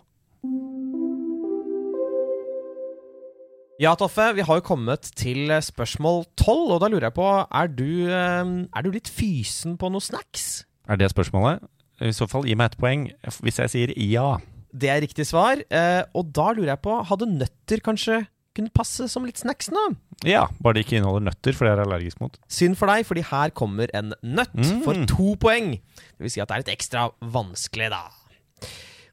Ja, 3.80 3.94
Toffe, 3.96 4.26
vi 4.36 4.44
har 4.44 4.58
jo 4.58 4.64
kommet 4.66 5.08
til 5.16 5.48
eh, 5.50 5.62
spørsmål 5.64 6.26
tolv, 6.38 6.74
og 6.74 6.82
da 6.82 6.90
lurer 6.92 7.06
jeg 7.08 7.16
på 7.16 7.28
Er 7.48 7.70
du, 7.72 7.86
eh, 8.12 8.50
er 8.76 8.84
du 8.84 8.90
litt 8.92 9.08
fysen 9.08 9.78
på 9.80 9.88
noe 9.92 10.04
snacks? 10.04 10.66
Er 10.90 11.00
det 11.00 11.08
spørsmålet? 11.14 11.64
I 12.04 12.12
så 12.16 12.28
fall 12.28 12.44
gi 12.48 12.54
meg 12.56 12.70
ett 12.72 12.78
poeng 12.80 13.06
hvis 13.44 13.58
jeg 13.62 13.72
sier 13.72 13.94
ja. 14.04 14.34
Det 14.72 14.88
er 14.92 15.00
riktig 15.02 15.24
svar. 15.28 15.60
eh, 15.72 16.02
Og 16.16 16.28
da 16.32 16.50
lurer 16.52 16.74
jeg 16.74 16.82
på 16.84 16.98
Hadde 17.08 17.26
nøtter 17.32 17.80
kanskje 17.84 18.20
kunne 18.56 18.72
passe 18.74 19.06
som 19.08 19.24
litt 19.24 19.38
snacks 19.40 19.68
nå? 19.72 19.82
Ja, 20.26 20.44
bare 20.60 20.76
det 20.76 20.84
ikke 20.84 20.98
inneholder 20.98 21.22
nøtter, 21.30 21.54
for 21.56 21.64
det 21.64 21.70
er 21.72 21.80
jeg 21.80 21.86
allergisk 21.86 22.20
mot. 22.20 22.34
Synd 22.50 22.76
for 22.76 22.90
deg, 22.90 23.06
fordi 23.08 23.22
her 23.30 23.52
kommer 23.56 23.88
en 23.96 24.10
nøtt 24.26 24.52
Mm. 24.58 24.80
for 24.84 24.98
to 25.08 25.36
poeng. 25.40 25.70
Det 26.18 26.20
vil 26.26 26.32
si 26.34 26.40
at 26.42 26.50
det 26.50 26.56
er 26.58 26.64
litt 26.66 26.72
ekstra 26.74 27.04
vanskelig, 27.22 27.88
da. 27.94 28.02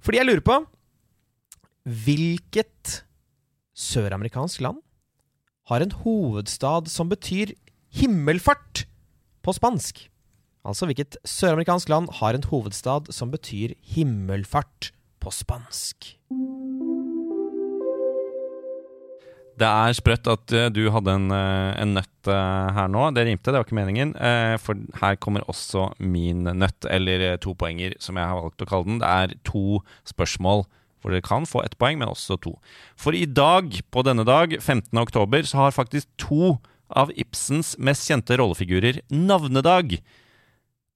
Fordi 0.02 0.22
jeg 0.22 0.30
lurer 0.30 0.46
på 0.46 0.58
Hvilket 1.88 3.04
søramerikansk 3.78 4.62
land 4.66 4.82
har 5.70 5.84
en 5.84 5.94
hovedstad 6.04 6.90
som 6.92 7.10
betyr 7.12 7.54
himmelfart 7.96 8.86
på 9.44 9.56
spansk? 9.56 10.08
Altså 10.68 10.88
hvilket 10.90 11.16
søramerikansk 11.24 11.90
land 11.90 12.12
har 12.20 12.36
en 12.36 12.44
hovedstad 12.44 13.12
som 13.16 13.32
betyr 13.32 13.76
himmelfart 13.96 14.92
på 15.24 15.32
spansk? 15.32 16.18
Det 19.58 19.66
er 19.66 19.96
sprøtt 19.98 20.28
at 20.30 20.54
eh, 20.54 20.68
du 20.70 20.84
hadde 20.94 21.14
en, 21.18 21.32
eh, 21.34 21.72
en 21.82 21.96
nøtt 21.98 22.30
eh, 22.30 22.68
her 22.78 22.90
nå. 22.94 23.08
Det 23.16 23.24
rimte, 23.26 23.50
det 23.50 23.58
var 23.58 23.66
ikke 23.66 23.80
meningen. 23.80 24.14
for 24.62 24.78
her 25.02 25.18
kommer 25.18 25.46
også 25.50 25.92
min 25.98 26.46
nøtt, 26.46 26.86
eller 26.86 27.38
to 27.42 27.56
poenger, 27.58 27.96
som 28.00 28.20
jeg 28.20 28.30
har 28.30 28.38
valgt 28.38 28.62
å 28.62 28.70
kalle 28.70 28.86
den. 28.86 29.00
Det 29.02 29.10
er 29.10 29.34
to 29.48 29.82
spørsmål 30.06 30.68
hvor 31.02 31.14
dere 31.14 31.26
kan 31.26 31.46
få 31.46 31.64
ett 31.64 31.78
poeng, 31.78 31.98
men 31.98 32.10
også 32.10 32.38
to. 32.42 32.56
For 32.98 33.18
i 33.18 33.26
dag, 33.26 33.80
på 33.94 34.04
denne 34.06 34.26
dag, 34.28 34.58
15. 34.60 34.92
oktober, 35.02 35.46
så 35.46 35.66
har 35.66 35.76
faktisk 35.76 36.10
to 36.22 36.58
av 36.88 37.12
Ibsens 37.18 37.76
mest 37.82 38.08
kjente 38.08 38.38
rollefigurer 38.38 39.02
navnedag. 39.10 39.98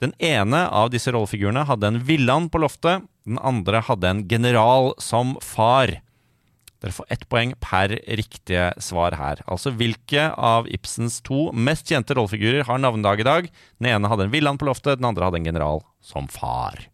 Den 0.01 0.13
ene 0.17 0.65
av 0.69 0.89
disse 0.93 1.13
rollefigurene 1.13 1.65
hadde 1.69 1.91
en 1.91 2.01
villand 2.05 2.49
på 2.53 2.61
loftet. 2.61 3.05
Den 3.25 3.37
andre 3.41 3.83
hadde 3.85 4.09
en 4.09 4.23
general 4.29 4.93
som 5.01 5.35
far. 5.45 5.99
Dere 6.81 6.95
får 6.95 7.05
ett 7.13 7.27
poeng 7.29 7.53
per 7.61 7.93
riktige 8.09 8.71
svar 8.81 9.13
her. 9.13 9.43
Altså 9.45 9.69
hvilke 9.77 10.31
av 10.33 10.65
Ibsens 10.65 11.19
to 11.21 11.51
mest 11.53 11.91
kjente 11.91 12.17
rollefigurer 12.17 12.65
har 12.65 12.81
navnedag 12.81 13.21
i 13.21 13.27
dag? 13.27 13.51
Den 13.77 13.91
ene 13.91 14.09
hadde 14.09 14.25
en 14.25 14.33
villand 14.33 14.59
på 14.59 14.65
loftet, 14.65 14.97
den 14.97 15.05
andre 15.05 15.29
hadde 15.29 15.41
en 15.43 15.45
general 15.51 15.83
som 16.01 16.27
far. 16.27 16.87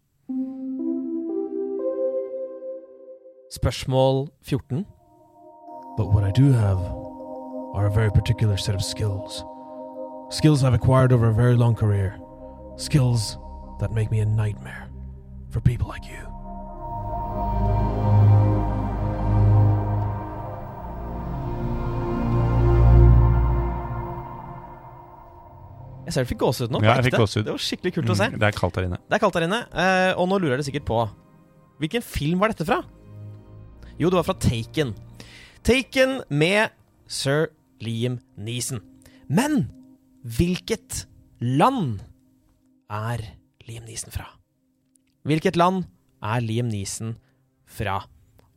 Spørsmål 3.48 4.28
14. 4.44 4.84
But 5.96 6.12
what 6.12 6.24
I 6.24 6.32
do 6.36 6.52
have 6.52 6.78
are 7.74 7.86
a 7.86 7.90
very 7.90 8.10
particular 8.10 8.58
set 8.58 8.74
of 8.74 8.84
skills. 8.84 9.42
Skills 10.30 10.62
I've 10.62 10.74
acquired 10.74 11.12
over 11.12 11.28
a 11.28 11.32
very 11.32 11.56
long 11.56 11.74
career. 11.74 12.18
Skills 12.76 13.38
that 13.80 13.92
make 13.92 14.10
me 14.10 14.20
a 14.20 14.26
nightmare 14.26 14.90
for 15.50 15.60
people 15.60 15.88
like 15.88 16.04
you. 16.04 16.27
Jeg 26.08 26.14
ser 26.14 26.24
du 26.24 26.28
fikk 26.30 26.40
gåsehud 26.40 26.72
nå. 26.72 26.80
Ja, 26.80 26.94
jeg 26.96 27.10
fikk 27.10 27.18
gåsehud. 27.20 27.44
Det 27.44 27.52
var 27.52 27.60
skikkelig 27.60 27.90
kult 27.98 28.12
å 28.14 28.14
se. 28.16 28.28
Mm, 28.32 28.38
Det 28.40 28.46
er 28.48 28.54
kaldt 28.56 28.78
her 28.80 28.86
inne. 28.88 28.98
Det 29.04 29.16
er 29.18 29.20
kaldt 29.20 29.36
der 29.36 29.44
inne, 29.44 29.58
uh, 29.76 30.12
og 30.16 30.30
nå 30.30 30.38
lurer 30.40 30.56
dere 30.56 30.64
sikkert 30.64 30.86
på 30.88 31.02
Hvilken 31.78 32.02
film 32.02 32.40
var 32.40 32.50
dette 32.50 32.64
fra? 32.66 32.80
Jo, 34.00 34.08
det 34.08 34.16
var 34.18 34.24
fra 34.26 34.34
Taken. 34.40 34.94
Taken 35.62 36.16
med 36.32 36.72
sir 37.06 37.50
Liam 37.84 38.16
Neeson. 38.40 38.80
Men 39.28 39.68
hvilket 40.24 41.04
land 41.44 42.00
er 42.90 43.22
Liam 43.68 43.84
Neeson 43.86 44.10
fra? 44.16 44.26
Hvilket 45.28 45.60
land 45.60 45.84
er 46.24 46.42
Liam 46.42 46.72
Neeson 46.72 47.14
fra? 47.68 48.00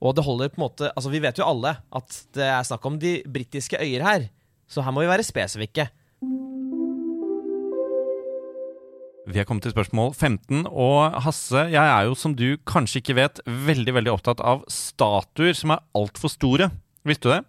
Og 0.01 0.15
det 0.17 0.25
holder 0.25 0.49
på 0.49 0.57
en 0.57 0.65
måte 0.65 0.89
Altså, 0.95 1.11
vi 1.13 1.21
vet 1.21 1.37
jo 1.37 1.45
alle 1.45 1.75
at 1.93 2.21
det 2.33 2.47
er 2.47 2.65
snakk 2.65 2.87
om 2.89 2.97
de 3.01 3.19
britiske 3.29 3.77
øyer 3.77 4.07
her, 4.07 4.29
så 4.65 4.81
her 4.81 4.95
må 4.95 5.03
vi 5.03 5.11
være 5.11 5.27
spesifikke. 5.27 5.91
Vi 9.29 9.37
er 9.37 9.45
kommet 9.45 9.61
til 9.61 9.73
spørsmål 9.75 10.15
15, 10.15 10.63
og 10.65 11.13
Hasse, 11.21 11.67
jeg 11.69 11.77
er 11.77 12.07
jo 12.07 12.15
som 12.17 12.33
du 12.33 12.55
kanskje 12.65 13.03
ikke 13.03 13.15
vet, 13.19 13.41
veldig 13.45 13.93
veldig 13.99 14.13
opptatt 14.15 14.41
av 14.41 14.63
statuer 14.65 15.53
som 15.57 15.75
er 15.75 15.83
altfor 15.97 16.31
store. 16.33 16.71
Visste 17.05 17.29
du 17.29 17.33
det? 17.35 17.43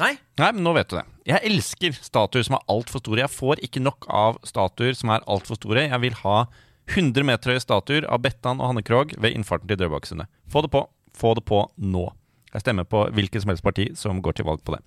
Nei? 0.00 0.14
Nei, 0.40 0.48
men 0.56 0.64
nå 0.64 0.72
vet 0.72 0.88
du 0.88 0.96
det. 0.96 1.04
Jeg 1.28 1.44
elsker 1.50 1.98
statuer 2.00 2.46
som 2.48 2.56
er 2.56 2.64
altfor 2.72 3.04
store. 3.04 3.20
Jeg 3.26 3.34
får 3.34 3.60
ikke 3.68 3.84
nok 3.84 4.08
av 4.08 4.40
statuer 4.48 4.96
som 4.96 5.12
er 5.12 5.26
altfor 5.28 5.60
store. 5.60 5.84
Jeg 5.84 6.00
vil 6.06 6.16
ha 6.22 6.38
100 6.88 7.28
meter 7.28 7.52
høye 7.52 7.62
statuer 7.62 8.08
av 8.08 8.24
Bettan 8.24 8.62
og 8.62 8.72
Hanne 8.72 8.84
Krogh 8.86 9.12
ved 9.20 9.36
innfarten 9.36 9.68
til 9.68 9.82
Drøbaksundet. 9.84 10.32
Få 10.48 10.64
det 10.64 10.72
på. 10.72 10.86
Få 11.12 11.36
det 11.36 11.44
på 11.44 11.60
nå. 11.76 12.08
Jeg 12.52 12.64
stemmer 12.64 12.86
på 12.88 13.06
hvilket 13.16 13.44
som 13.44 13.52
helst 13.52 13.64
parti 13.64 13.88
som 13.98 14.20
går 14.24 14.36
til 14.36 14.48
valg 14.48 14.62
på 14.64 14.76
det. 14.76 14.82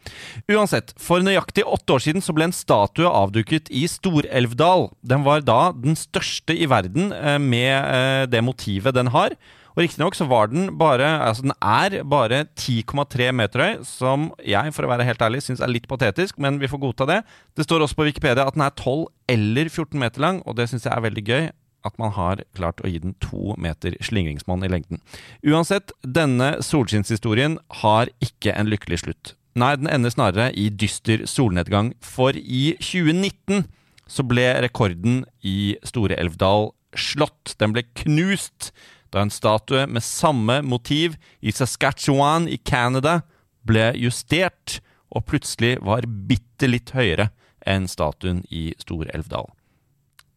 Uansett, 0.53 0.93
for 1.01 1.23
nøyaktig 1.25 1.65
åtte 1.65 1.97
år 1.97 2.05
siden 2.05 2.23
så 2.25 2.35
ble 2.35 2.49
en 2.49 2.55
statue 2.55 3.09
avduket 3.09 3.71
i 3.73 3.85
Storelvdal. 3.89 4.89
Den 5.01 5.25
var 5.25 5.45
da 5.45 5.59
den 5.73 5.97
største 5.99 6.53
i 6.53 6.69
verden 6.69 7.11
eh, 7.15 7.39
med 7.41 7.73
eh, 7.73 8.25
det 8.29 8.43
motivet 8.45 8.95
den 8.97 9.09
har. 9.15 9.33
Og 9.75 9.81
Riktignok 9.83 10.15
så 10.15 10.27
var 10.29 10.47
den 10.47 10.69
bare 10.79 11.03
Altså 11.19 11.43
den 11.43 11.55
er 11.59 11.97
bare 12.07 12.45
10,3 12.55 13.31
meter 13.35 13.63
høy, 13.63 13.83
som 13.83 14.29
jeg, 14.39 14.71
for 14.75 14.87
å 14.87 14.91
være 14.93 15.07
helt 15.07 15.21
ærlig, 15.25 15.43
syns 15.43 15.59
er 15.59 15.71
litt 15.71 15.89
patetisk, 15.91 16.39
men 16.39 16.61
vi 16.61 16.69
får 16.71 16.79
godta 16.85 17.09
det. 17.09 17.19
Det 17.57 17.65
står 17.67 17.83
også 17.83 17.99
på 17.99 18.07
Wikipedia 18.07 18.47
at 18.47 18.55
den 18.55 18.63
er 18.63 18.71
12 18.71 19.09
eller 19.35 19.67
14 19.67 19.99
meter 19.99 20.23
lang, 20.23 20.41
og 20.45 20.55
det 20.55 20.69
syns 20.71 20.87
jeg 20.87 20.95
er 20.95 21.03
veldig 21.09 21.25
gøy. 21.27 21.49
At 21.85 21.97
man 22.01 22.15
har 22.15 22.41
klart 22.57 22.81
å 22.81 22.89
gi 22.89 22.99
den 23.03 23.13
to 23.21 23.53
meter 23.61 23.93
slingringsmonn 24.03 24.65
i 24.65 24.71
lengden. 24.71 25.01
Uansett, 25.45 25.93
denne 26.01 26.55
solskinnshistorien 26.65 27.59
har 27.83 28.09
ikke 28.25 28.55
en 28.57 28.71
lykkelig 28.71 29.03
slutt. 29.03 29.35
Nei, 29.55 29.75
den 29.79 29.87
ender 29.87 30.11
snarere 30.11 30.49
i 30.57 30.67
dyster 30.73 31.23
solnedgang, 31.29 31.93
for 32.03 32.35
i 32.35 32.73
2019 32.81 33.67
så 34.11 34.25
ble 34.27 34.49
rekorden 34.65 35.23
i 35.45 35.77
Store 35.87 36.17
Elvdal 36.19 36.73
slått. 36.97 37.55
Den 37.61 37.75
ble 37.75 37.85
knust 38.01 38.73
da 39.13 39.23
en 39.23 39.31
statue 39.31 39.85
med 39.87 40.03
samme 40.03 40.59
motiv 40.65 41.15
i 41.39 41.53
Saskatchewan 41.55 42.49
i 42.51 42.57
Canada 42.57 43.21
ble 43.65 43.93
justert 43.95 44.79
og 45.15 45.25
plutselig 45.29 45.77
var 45.85 46.03
bitte 46.03 46.67
litt 46.69 46.91
høyere 46.95 47.29
enn 47.65 47.87
statuen 47.89 48.43
i 48.53 48.73
Stor-Elvdal. 48.81 49.47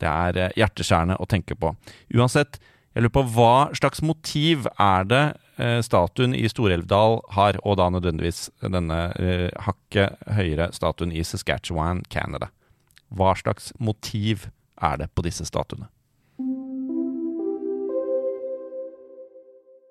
Det 0.03 0.09
er 0.09 0.39
eh, 0.39 0.57
hjerteskjærende 0.59 1.19
å 1.19 1.29
tenke 1.31 1.57
på. 1.59 1.73
Uansett, 2.15 2.61
jeg 2.95 3.05
lurer 3.05 3.15
på 3.19 3.27
hva 3.35 3.53
slags 3.77 4.03
motiv 4.03 4.69
er 4.81 5.09
det 5.11 5.25
eh, 5.59 5.79
statuen 5.85 6.37
i 6.37 6.47
Stor-Elvdal 6.51 7.21
har, 7.37 7.59
og 7.65 7.79
da 7.81 7.91
nødvendigvis 7.95 8.49
denne 8.63 9.03
eh, 9.19 9.49
hakket 9.67 10.19
høyere 10.39 10.71
statuen 10.77 11.15
i 11.15 11.25
Saskatchewan, 11.27 12.05
Canada. 12.13 12.53
Hva 13.15 13.35
slags 13.39 13.73
motiv 13.81 14.49
er 14.83 14.99
det 15.03 15.13
på 15.17 15.25
disse 15.27 15.47
statuene? 15.49 15.91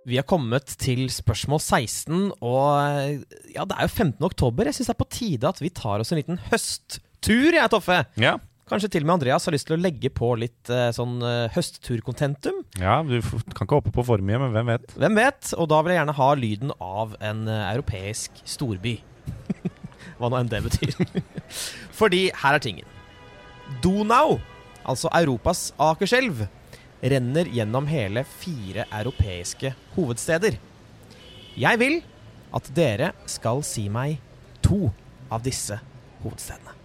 Vi 0.08 0.16
har 0.16 0.24
kommet 0.24 0.70
til 0.80 1.10
spørsmål 1.12 1.60
16, 1.60 2.30
og 2.40 3.24
ja, 3.52 3.66
det 3.68 3.76
er 3.76 3.90
jo 3.90 3.92
15. 3.92 4.22
oktober. 4.24 4.70
Jeg 4.70 4.78
syns 4.78 4.88
det 4.88 4.94
er 4.94 5.02
på 5.02 5.08
tide 5.12 5.50
at 5.50 5.60
vi 5.60 5.72
tar 5.76 6.00
oss 6.00 6.14
en 6.16 6.22
liten 6.22 6.40
høsttur, 6.48 7.50
jeg, 7.52 7.72
Toffe. 7.74 8.06
Ja, 8.16 8.38
Kanskje 8.68 8.90
til 8.92 9.06
og 9.06 9.08
med 9.08 9.16
Andreas 9.22 9.46
har 9.48 9.56
lyst 9.56 9.70
til 9.70 9.78
å 9.78 9.80
legge 9.80 10.10
på 10.12 10.34
litt 10.36 10.70
eh, 10.74 10.90
sånn 10.96 11.22
eh, 11.24 11.46
høstturkontentum. 11.56 12.60
ja 12.82 12.98
du 13.08 13.22
kan 13.24 13.64
ikke 13.64 13.78
hoppe 13.78 13.94
på 13.96 14.04
for 14.10 14.20
mye, 14.20 14.42
men 14.42 14.52
hvem 14.52 14.74
vet? 14.74 14.92
Hvem 15.00 15.20
vet? 15.22 15.54
Og 15.56 15.70
da 15.72 15.80
vil 15.80 15.94
jeg 15.94 16.02
gjerne 16.02 16.18
ha 16.18 16.28
lyden 16.36 16.74
av 16.84 17.16
en 17.24 17.46
eh, 17.48 17.64
europeisk 17.72 18.42
storby. 18.44 18.98
Hva 20.20 20.28
nå 20.28 20.42
enn 20.42 20.52
det 20.52 20.60
betyr. 20.68 20.92
Fordi 22.00 22.26
her 22.44 22.58
er 22.58 22.64
tingen. 22.64 22.92
Donau, 23.84 24.42
altså 24.84 25.12
Europas 25.16 25.70
Akerselv, 25.80 26.44
renner 27.00 27.48
gjennom 27.54 27.88
hele 27.88 28.26
fire 28.28 28.84
europeiske 28.92 29.72
hovedsteder. 29.96 30.60
Jeg 31.56 31.80
vil 31.80 32.02
at 32.58 32.68
dere 32.76 33.14
skal 33.32 33.64
si 33.64 33.88
meg 33.88 34.20
to 34.66 34.90
av 35.32 35.46
disse 35.48 35.80
hovedstedene. 36.26 36.77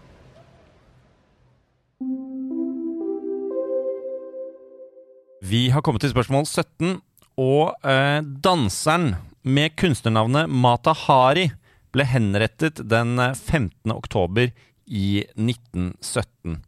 Vi 5.43 5.67
har 5.69 5.83
kommet 5.85 6.01
til 6.05 6.13
spørsmål 6.15 6.47
17, 6.47 7.01
og 7.41 7.73
eh, 7.85 8.21
danseren 8.45 9.17
med 9.43 9.75
kunstnernavnet 9.77 10.49
Mata 10.49 10.95
Hari 10.97 11.51
ble 11.93 12.07
henrettet 12.09 12.81
den 12.89 13.19
15. 13.21 13.93
oktober 13.93 14.53
i 14.87 15.25
1917. 15.37 16.61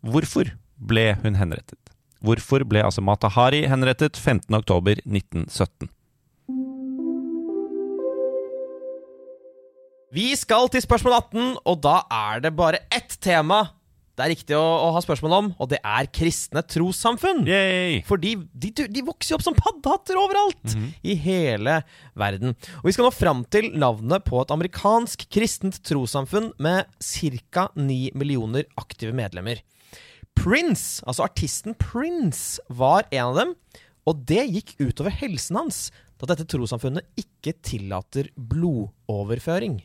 Hvorfor 0.00 0.52
ble 0.80 1.10
hun 1.20 1.36
henrettet? 1.36 1.80
Hvorfor 2.24 2.64
ble 2.68 2.84
altså 2.86 3.04
Mata 3.04 3.28
Hari 3.32 3.66
henrettet 3.68 4.16
15. 4.16 4.54
oktober 4.60 5.00
1917? 5.04 5.90
Vi 10.10 10.30
skal 10.34 10.72
til 10.72 10.82
spørsmål 10.82 11.18
18, 11.20 11.50
og 11.64 11.82
da 11.84 12.00
er 12.10 12.40
det 12.42 12.56
bare 12.56 12.80
ett 12.90 13.18
tema 13.22 13.60
det 14.20 14.26
er 14.26 14.34
riktig 14.34 14.56
å, 14.58 14.60
å 14.60 14.88
ha 14.92 15.00
spørsmål 15.00 15.32
om, 15.32 15.46
og 15.56 15.70
det 15.72 15.78
er 15.80 16.08
kristne 16.12 16.60
trossamfunn. 16.68 17.40
Yay! 17.48 18.02
For 18.04 18.20
de, 18.20 18.34
de, 18.52 19.04
vokser 19.06 19.32
jo 19.32 19.38
opp 19.38 19.46
som 19.46 19.56
paddehatter 19.56 20.18
overalt 20.20 20.74
i 21.00 21.16
hele 21.16 21.78
verden. 22.20 22.52
Og 22.82 22.90
Vi 22.90 22.94
skal 22.96 23.08
nå 23.08 23.14
fram 23.16 23.40
til 23.48 23.70
navnet 23.80 24.26
på 24.28 24.42
et 24.42 24.52
amerikansk 24.52 25.24
kristent 25.32 25.80
trossamfunn 25.88 26.50
med 26.60 26.90
ca. 27.00 27.70
9 27.80 28.12
millioner 28.20 28.68
aktive 28.80 29.16
medlemmer. 29.16 29.62
Prince, 30.36 31.00
altså 31.08 31.24
artisten 31.24 31.78
Prince, 31.80 32.60
var 32.68 33.08
en 33.08 33.30
av 33.30 33.40
dem. 33.40 33.54
Og 34.04 34.20
det 34.28 34.44
gikk 34.50 34.74
utover 34.82 35.16
helsen 35.16 35.62
hans, 35.62 35.80
da 36.20 36.28
dette 36.28 36.44
trossamfunnet 36.52 37.08
ikke 37.20 37.56
tillater 37.64 38.28
blodoverføring. 38.36 39.80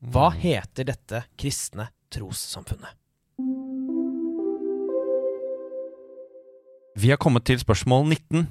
Hva 0.00 0.30
heter 0.32 0.88
dette 0.88 1.26
kristne 1.36 1.90
trossamfunnet? 2.08 2.96
Vi 7.00 7.08
har 7.08 7.16
kommet 7.16 7.46
til 7.48 7.60
spørsmål 7.62 8.04
19, 8.08 8.48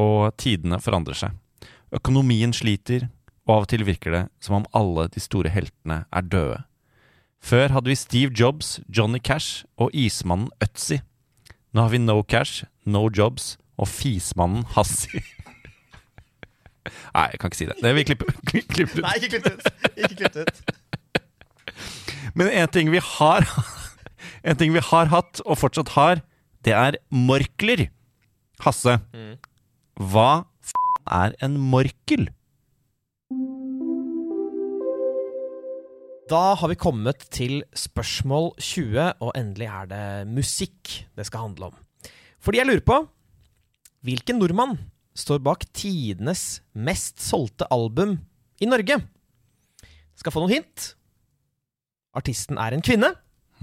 og 0.00 0.32
tidene 0.40 0.78
forandrer 0.80 1.18
seg. 1.18 1.34
Økonomien 1.92 2.54
sliter, 2.56 3.10
og 3.44 3.52
av 3.54 3.64
og 3.66 3.68
til 3.72 3.84
virker 3.84 4.14
det 4.14 4.22
som 4.40 4.60
om 4.60 4.68
alle 4.72 5.08
de 5.12 5.20
store 5.20 5.50
heltene 5.52 6.04
er 6.08 6.24
døde. 6.24 6.62
Før 7.42 7.74
hadde 7.74 7.90
vi 7.90 7.98
Steve 7.98 8.32
Jobs, 8.38 8.78
Johnny 8.88 9.18
Cash 9.18 9.66
og 9.76 9.90
ismannen 9.92 10.48
Øtzi. 10.62 11.00
Nå 11.74 11.84
har 11.84 11.92
vi 11.92 12.00
No 12.00 12.22
Cash, 12.22 12.64
No 12.86 13.10
Jobs 13.10 13.58
og 13.76 13.90
fismannen 13.90 14.64
Hassi. 14.76 15.20
Nei, 17.14 17.26
jeg 17.32 17.40
kan 17.42 17.50
ikke 17.50 17.60
si 17.60 17.68
det. 17.68 17.76
Det 17.82 17.90
vil 17.90 18.00
vi 18.00 18.06
klippe, 18.08 18.32
klippe 18.74 18.98
ut. 18.98 19.04
Nei, 19.04 19.14
ikke 19.18 19.36
klipp 19.36 19.44
det 19.44 19.54
ut! 19.58 19.66
Ikke 19.98 20.16
klipp 20.22 20.34
det 20.38 20.46
ut. 20.48 20.56
Men 22.38 22.48
en 22.48 22.72
ting 22.72 22.88
vi 22.94 23.02
har 23.02 23.44
En 24.44 24.58
ting 24.58 24.72
vi 24.74 24.82
har 24.82 25.10
hatt, 25.12 25.40
og 25.46 25.58
fortsatt 25.60 25.94
har, 25.96 26.22
det 26.62 26.74
er 26.76 26.98
morkler. 27.10 27.88
Hasse, 28.62 28.98
hva 29.98 30.44
f 30.62 30.76
er 31.10 31.34
en 31.42 31.58
morkel? 31.58 32.28
Da 36.30 36.54
har 36.56 36.70
vi 36.70 36.78
kommet 36.80 37.26
til 37.34 37.58
spørsmål 37.76 38.52
20, 38.62 39.18
og 39.20 39.34
endelig 39.36 39.66
er 39.68 39.88
det 39.90 40.04
musikk 40.30 40.92
det 41.18 41.26
skal 41.28 41.48
handle 41.48 41.72
om. 41.72 41.74
Fordi 42.42 42.62
jeg 42.62 42.70
lurer 42.70 42.86
på 42.86 43.02
Hvilken 44.02 44.40
nordmann 44.40 44.78
står 45.14 45.38
bak 45.46 45.66
tidenes 45.76 46.62
mest 46.74 47.20
solgte 47.22 47.68
album 47.70 48.16
i 48.58 48.66
Norge? 48.66 48.96
Skal 50.18 50.34
få 50.34 50.42
noen 50.42 50.56
hint. 50.56 50.88
Artisten 52.18 52.58
er 52.58 52.74
en 52.74 52.82
kvinne. 52.82 53.12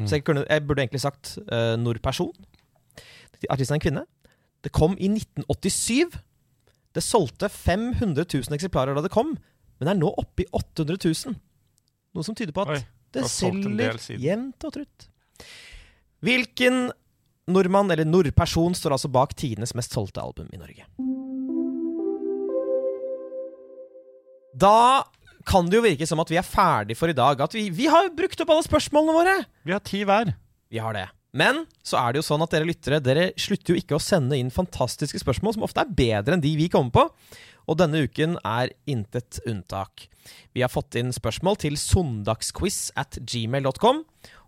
Så 0.07 0.19
jeg, 0.19 0.25
kunne, 0.27 0.45
jeg 0.47 0.65
burde 0.67 0.83
egentlig 0.83 1.01
sagt 1.03 1.37
uh, 1.51 1.75
nordperson. 1.79 2.33
Artisten 3.49 3.75
er 3.75 3.79
en 3.79 3.83
kvinne. 3.83 4.05
Det 4.63 4.71
kom 4.75 4.95
i 4.99 5.09
1987. 5.11 6.17
Det 6.95 7.03
solgte 7.05 7.49
500 7.49 8.25
000 8.25 8.55
eksemplarer 8.57 8.97
da 8.97 9.03
det 9.05 9.13
kom, 9.13 9.35
men 9.79 9.91
er 9.91 9.99
nå 9.99 10.09
oppe 10.19 10.43
i 10.43 10.49
800 10.51 10.97
000. 11.05 11.37
Noe 12.17 12.25
som 12.25 12.37
tyder 12.37 12.55
på 12.55 12.65
at 12.65 12.79
Oi, 12.79 12.81
det 13.15 13.27
selger 13.29 13.99
jevnt 14.19 14.65
og 14.65 14.75
trutt. 14.75 15.09
Hvilken 16.25 16.89
nordmann 17.49 17.91
eller 17.93 18.05
nordperson 18.05 18.75
står 18.77 18.97
altså 18.97 19.11
bak 19.13 19.35
tidenes 19.37 19.75
mest 19.77 19.95
solgte 19.95 20.21
album 20.21 20.49
i 20.53 20.59
Norge? 20.59 20.87
Da 24.59 25.05
kan 25.49 25.69
det 25.69 25.79
jo 25.79 25.85
virke 25.85 26.07
som 26.07 26.21
at 26.21 26.29
vi 26.31 26.37
er 26.39 26.45
ferdig 26.45 26.97
for 26.99 27.09
i 27.11 27.17
dag. 27.17 27.41
At 27.41 27.55
vi, 27.57 27.69
vi 27.73 27.89
har 27.89 28.11
brukt 28.15 28.39
opp 28.43 28.51
alle 28.53 28.65
spørsmålene 28.67 29.15
våre. 29.15 29.37
Vi 29.65 29.73
har 29.73 29.81
ti 29.85 30.03
hver. 30.05 30.35
Vi 30.69 30.81
har 30.81 30.95
det. 30.95 31.07
Men 31.33 31.63
så 31.85 31.99
er 32.01 32.13
det 32.13 32.21
jo 32.21 32.25
sånn 32.25 32.41
at 32.41 32.53
dere 32.53 32.65
lyttere 32.65 32.97
Dere 33.05 33.27
slutter 33.37 33.75
jo 33.75 33.81
ikke 33.81 33.97
å 33.99 34.01
sende 34.01 34.37
inn 34.37 34.49
fantastiske 34.53 35.21
spørsmål 35.21 35.55
som 35.55 35.65
ofte 35.67 35.83
er 35.83 35.91
bedre 35.93 36.35
enn 36.35 36.43
de 36.43 36.55
vi 36.57 36.69
kommer 36.73 36.93
på. 36.95 37.05
Og 37.69 37.77
denne 37.77 38.01
uken 38.05 38.39
er 38.41 38.73
intet 38.89 39.41
unntak. 39.45 40.07
Vi 40.57 40.63
har 40.65 40.73
fått 40.73 40.97
inn 40.97 41.13
spørsmål 41.13 41.59
til 41.61 41.77
søndagsquiz 41.77 42.89
at 42.97 43.19
gmail.com. 43.21 44.03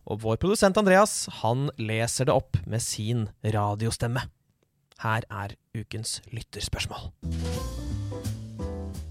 Og 0.10 0.24
vår 0.24 0.42
produsent 0.42 0.80
Andreas 0.82 1.28
han 1.44 1.70
leser 1.78 2.30
det 2.30 2.38
opp 2.38 2.58
med 2.66 2.82
sin 2.82 3.28
radiostemme. 3.46 4.26
Her 5.02 5.26
er 5.30 5.58
ukens 5.78 6.20
lytterspørsmål. 6.34 7.10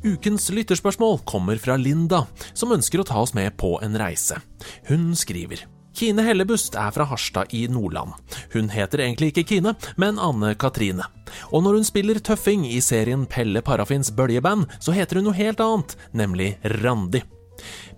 Ukens 0.04 0.50
lytterspørsmål 0.50 1.18
kommer 1.28 1.58
fra 1.60 1.76
Linda, 1.76 2.24
som 2.54 2.72
ønsker 2.72 3.02
å 3.02 3.04
ta 3.04 3.20
oss 3.20 3.34
med 3.36 3.52
på 3.60 3.74
en 3.84 3.98
reise. 4.00 4.38
Hun 4.88 5.10
skriver 5.18 5.66
Kine 5.96 6.22
Hellebust 6.24 6.76
er 6.78 6.92
fra 6.94 7.04
Harstad 7.10 7.52
i 7.52 7.66
Nordland. 7.68 8.14
Hun 8.54 8.70
heter 8.72 9.02
egentlig 9.04 9.32
ikke 9.32 9.44
Kine, 9.50 9.74
men 10.00 10.20
Anne 10.22 10.54
Katrine. 10.54 11.04
Og 11.50 11.66
når 11.66 11.80
hun 11.80 11.88
spiller 11.88 12.22
tøffing 12.22 12.64
i 12.68 12.78
serien 12.80 13.26
Pelle 13.28 13.60
Parafins 13.66 14.12
bøljeband, 14.14 14.70
så 14.80 14.94
heter 14.96 15.20
hun 15.20 15.28
noe 15.28 15.36
helt 15.36 15.60
annet, 15.60 15.98
nemlig 16.16 16.54
Randi. 16.80 17.20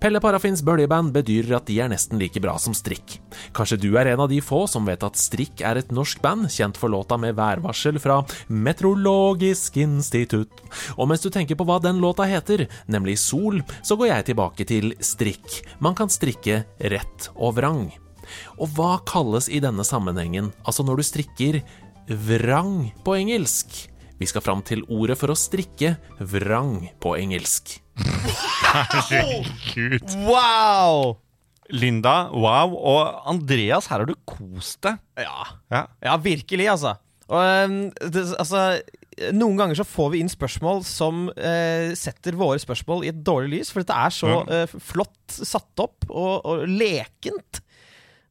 Pelle 0.03 0.21
Parafins 0.23 0.63
bøljeband 0.67 1.13
bedyrer 1.15 1.59
at 1.59 1.69
de 1.69 1.79
er 1.83 1.91
nesten 1.93 2.21
like 2.21 2.41
bra 2.43 2.57
som 2.61 2.75
Strikk. 2.77 3.19
Kanskje 3.57 3.81
du 3.85 3.91
er 4.01 4.13
en 4.13 4.25
av 4.25 4.31
de 4.33 4.41
få 4.45 4.65
som 4.71 4.87
vet 4.89 5.05
at 5.07 5.21
Strikk 5.21 5.63
er 5.67 5.81
et 5.81 5.93
norsk 5.95 6.23
band, 6.25 6.49
kjent 6.53 6.79
for 6.81 6.93
låta 6.93 7.19
med 7.21 7.37
værvarsel 7.39 8.01
fra 8.03 8.21
Meteorologisk 8.49 9.79
institutt. 9.83 10.65
Og 10.97 11.09
mens 11.11 11.25
du 11.25 11.31
tenker 11.33 11.59
på 11.59 11.67
hva 11.69 11.79
den 11.83 12.01
låta 12.03 12.27
heter, 12.29 12.67
nemlig 12.91 13.19
Sol, 13.23 13.63
så 13.83 13.99
går 13.99 14.13
jeg 14.13 14.31
tilbake 14.33 14.67
til 14.69 14.93
strikk. 15.03 15.63
Man 15.85 15.97
kan 15.99 16.13
strikke 16.13 16.63
rett 16.93 17.31
og 17.37 17.57
vrang. 17.59 17.87
Og 18.59 18.71
hva 18.77 18.97
kalles 19.09 19.49
i 19.51 19.61
denne 19.63 19.85
sammenhengen, 19.87 20.53
altså 20.65 20.87
når 20.87 21.01
du 21.01 21.09
strikker 21.09 21.61
vrang 22.09 22.93
på 23.05 23.17
engelsk? 23.19 23.87
Vi 24.21 24.29
skal 24.31 24.45
fram 24.45 24.63
til 24.67 24.85
ordet 24.87 25.19
for 25.19 25.33
å 25.33 25.39
strikke 25.39 25.97
vrang 26.21 26.91
på 27.03 27.17
engelsk. 27.19 27.79
Herregud. 28.73 30.17
Wow! 30.27 31.17
Linda, 31.73 32.17
wow. 32.35 32.75
Og 32.77 33.29
Andreas, 33.33 33.89
her 33.91 34.03
har 34.03 34.09
du 34.09 34.17
kost 34.29 34.83
deg. 34.85 34.99
Ja. 35.21 35.47
Ja. 35.73 35.87
Ja, 36.05 36.17
virkelig, 36.21 36.69
altså. 36.73 36.97
Og 37.33 37.41
ehm, 37.41 37.79
det, 38.13 38.27
altså 38.37 38.65
Noen 39.37 39.59
ganger 39.61 39.77
så 39.79 39.85
får 39.87 40.09
vi 40.15 40.23
inn 40.25 40.31
spørsmål 40.33 40.81
som 40.89 41.27
eh, 41.37 41.93
setter 41.97 42.37
våre 42.41 42.61
spørsmål 42.61 43.05
i 43.05 43.11
et 43.13 43.21
dårlig 43.25 43.59
lys, 43.59 43.71
for 43.73 43.85
dette 43.85 43.97
er 43.97 44.15
så 44.17 44.39
eh, 44.49 44.73
flott 44.81 45.37
satt 45.37 45.85
opp 45.85 46.09
og, 46.09 46.41
og 46.49 46.65
lekent. 46.69 47.61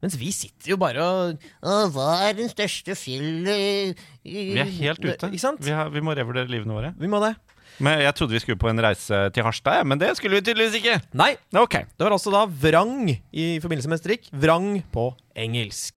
Mens 0.01 0.17
vi 0.17 0.31
sitter 0.33 0.73
jo 0.73 0.79
bare 0.81 1.05
og 1.05 1.91
Hva 1.93 2.07
er 2.25 2.33
den 2.39 2.49
største 2.49 2.95
fjell 2.97 3.45
eh, 3.53 3.93
Vi 4.25 4.57
er 4.57 4.71
helt 4.81 5.05
ute. 5.05 5.29
Vi, 5.61 5.73
har, 5.77 5.93
vi 5.93 6.01
må 6.01 6.15
revurdere 6.17 6.49
livene 6.49 6.73
våre. 6.73 6.93
Vi 6.97 7.09
må 7.09 7.21
det. 7.21 7.35
Men 7.81 7.99
Jeg 8.01 8.13
trodde 8.15 8.33
vi 8.33 8.39
skulle 8.39 8.59
på 8.61 8.69
en 8.69 8.81
reise 8.83 9.29
til 9.33 9.43
Harstad, 9.43 9.83
men 9.89 9.99
det 9.99 10.11
skulle 10.17 10.35
vi 10.37 10.41
tydeligvis 10.45 10.75
ikke. 10.81 10.99
Nei, 11.17 11.35
Ok. 11.53 11.71
det 11.97 12.05
var 12.05 12.11
altså 12.13 12.31
da 12.31 12.45
vrang 12.45 13.09
i 13.33 13.59
forbindelse 13.61 13.89
med 13.89 13.97
strikk. 13.97 14.29
Vrang 14.33 14.83
på 14.93 15.13
engelsk. 15.35 15.93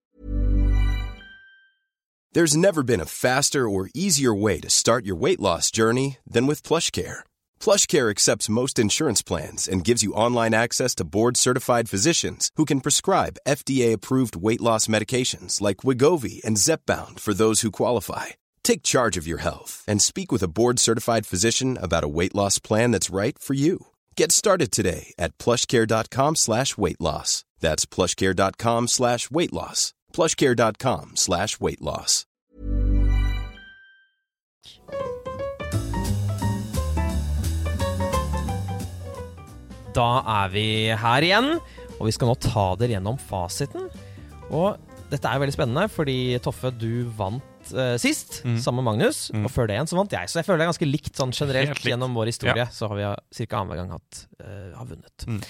There's 2.35 2.57
never 2.57 2.83
been 2.83 3.01
a 3.01 3.07
faster 3.07 3.69
or 3.69 3.89
easier 3.95 4.35
way 4.35 4.59
to 4.61 4.69
start 4.69 5.07
your 5.07 5.15
weight 5.23 5.41
loss 5.41 5.71
journey 5.71 6.17
than 6.35 6.49
with 6.49 6.63
PlushCare. 6.69 7.23
PlushCare 7.61 8.11
accepts 8.11 8.49
most 8.49 8.79
insurance 8.79 9.23
plans 9.23 9.69
and 9.69 9.85
gives 9.85 10.03
you 10.03 10.13
online 10.15 10.53
access 10.55 10.95
to 10.97 11.05
board-certified 11.05 11.89
physicians 11.89 12.51
who 12.57 12.65
can 12.65 12.81
prescribe 12.81 13.39
FDA-approved 13.47 14.35
weight 14.37 14.61
loss 14.61 14.89
medications 14.89 15.61
like 15.61 15.85
Wigovi 15.85 16.43
and 16.45 16.57
Zepbound 16.59 17.21
for 17.21 17.35
those 17.35 17.61
who 17.61 17.71
qualify. 17.71 18.27
Take 18.65 18.83
charge 18.83 19.17
of 19.21 19.27
your 19.29 19.39
health 19.39 19.85
and 19.87 20.03
speak 20.03 20.33
with 20.33 20.43
a 20.43 20.49
board-certified 20.49 21.27
physician 21.27 21.79
about 21.81 22.03
a 22.03 22.09
weight 22.09 22.35
loss 22.35 22.59
plan 22.59 22.91
that's 22.91 23.15
right 23.15 23.39
for 23.39 23.55
you. 23.55 23.87
Get 24.17 24.33
started 24.33 24.73
today 24.73 25.13
at 25.19 25.37
plushcare.com 25.39 26.37
slash 26.37 26.77
weight 26.79 27.01
loss. 27.01 27.45
That's 27.61 27.87
plushcare.com 27.87 28.89
slash 28.89 29.31
weight 29.31 29.53
loss. 29.53 29.93
plushcare.com 30.13 31.13
slash 31.15 31.61
weight 31.61 31.83
loss. 31.83 32.25
Da 39.95 40.09
er 40.43 40.49
vi 40.51 40.67
her 40.99 41.23
igjen, 41.23 41.53
og 42.01 42.07
vi 42.09 42.13
skal 42.17 42.33
nå 42.33 42.35
ta 42.43 42.73
dere 42.81 42.97
gjennom 42.97 43.19
fasiten. 43.21 43.87
Og 44.51 44.81
dette 45.13 45.31
er 45.31 45.43
veldig 45.43 45.55
spennende, 45.55 45.85
fordi 45.93 46.39
Toffe, 46.43 46.73
du 46.75 47.07
vant 47.15 47.54
vant 47.65 47.79
eh, 47.79 47.97
sist, 47.99 48.43
Mm. 48.45 48.59
sammen 48.61 48.85
med 48.85 48.99
Magnus. 48.99 49.31
Mm. 49.33 49.45
Og 49.45 49.51
før 49.51 49.67
det 49.69 49.77
igjen 49.77 49.89
så 49.89 49.97
vant 49.97 50.11
jeg. 50.11 50.29
Så 50.29 50.37
jeg 50.41 50.45
føler 50.47 50.59
det 50.59 50.65
er 50.67 50.73
ganske 50.73 50.91
likt 50.91 51.17
sånn 51.17 51.33
generelt 51.33 51.75
likt. 51.79 51.89
gjennom 51.89 52.15
vår 52.15 52.27
historie. 52.27 52.67
Så 52.71 52.89
har 52.89 52.97
vi 52.97 53.47
ca. 53.47 53.57
annenhver 53.57 53.77
gang 53.77 53.91
hatt, 53.91 54.27
uh, 54.43 54.77
har 54.77 54.87
vunnet. 54.87 55.27
Mm. 55.27 55.41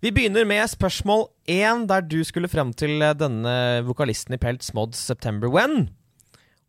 Vi 0.00 0.10
begynner 0.10 0.46
med 0.46 0.68
spørsmål 0.70 1.28
én, 1.48 1.86
der 1.86 2.00
du 2.02 2.22
skulle 2.24 2.48
frem 2.48 2.72
til 2.72 3.02
eh, 3.02 3.14
denne 3.14 3.82
vokalisten 3.84 4.34
i 4.34 4.38
Pelts 4.38 4.72
Mods 4.74 4.96
'September 4.98 5.48
When'. 5.48 5.88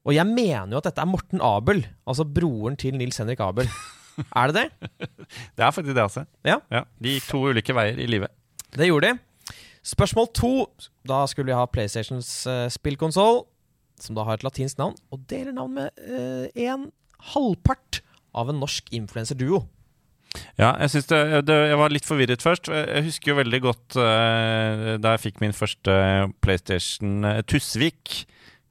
Og 0.06 0.14
jeg 0.16 0.26
mener 0.26 0.72
jo 0.72 0.78
at 0.78 0.84
dette 0.86 1.02
er 1.02 1.06
Morten 1.06 1.40
Abel, 1.42 1.86
altså 2.08 2.24
broren 2.26 2.76
til 2.78 2.96
Nils 2.98 3.18
Henrik 3.18 3.40
Abel. 3.40 3.68
er 4.36 4.48
det 4.48 4.56
det? 4.56 5.10
Det 5.56 5.64
er 5.64 5.72
faktisk 5.72 5.94
det, 5.96 6.02
altså. 6.02 6.26
Ja. 6.44 6.58
De 7.00 7.10
gikk 7.20 7.28
to 7.30 7.44
ulike 7.52 7.76
veier 7.76 8.00
i 8.00 8.08
livet. 8.08 8.30
Det 8.76 8.88
gjorde 8.88 9.14
de. 9.14 9.20
Spørsmål 9.84 10.28
to. 10.34 10.66
Da 11.08 11.26
skulle 11.28 11.46
vi 11.52 11.56
ha 11.56 11.66
PlayStations 11.66 12.48
uh, 12.48 12.68
spillkonsoll, 12.70 13.46
som 14.04 14.18
da 14.18 14.26
har 14.28 14.40
et 14.40 14.46
latinsk 14.46 14.80
navn, 14.80 14.96
og 15.14 15.26
deler 15.32 15.56
navn 15.56 15.76
med 15.80 16.06
uh, 16.06 16.48
en 16.56 16.90
halvpart 17.34 18.02
av 18.38 18.52
en 18.52 18.60
norsk 18.62 18.90
influenserduo. 18.96 19.64
Ja, 20.60 20.76
jeg, 20.78 21.06
det, 21.10 21.22
det, 21.50 21.56
jeg 21.72 21.78
var 21.82 21.94
litt 21.94 22.06
forvirret 22.06 22.44
først. 22.46 22.70
Jeg 22.70 23.06
husker 23.08 23.34
jo 23.34 23.40
veldig 23.40 23.62
godt 23.66 23.98
uh, 23.98 24.98
da 25.02 25.16
jeg 25.16 25.24
fikk 25.26 25.40
min 25.44 25.56
første 25.58 25.96
PlayStation 26.44 27.26
uh, 27.26 27.40
Tusvik. 27.50 28.26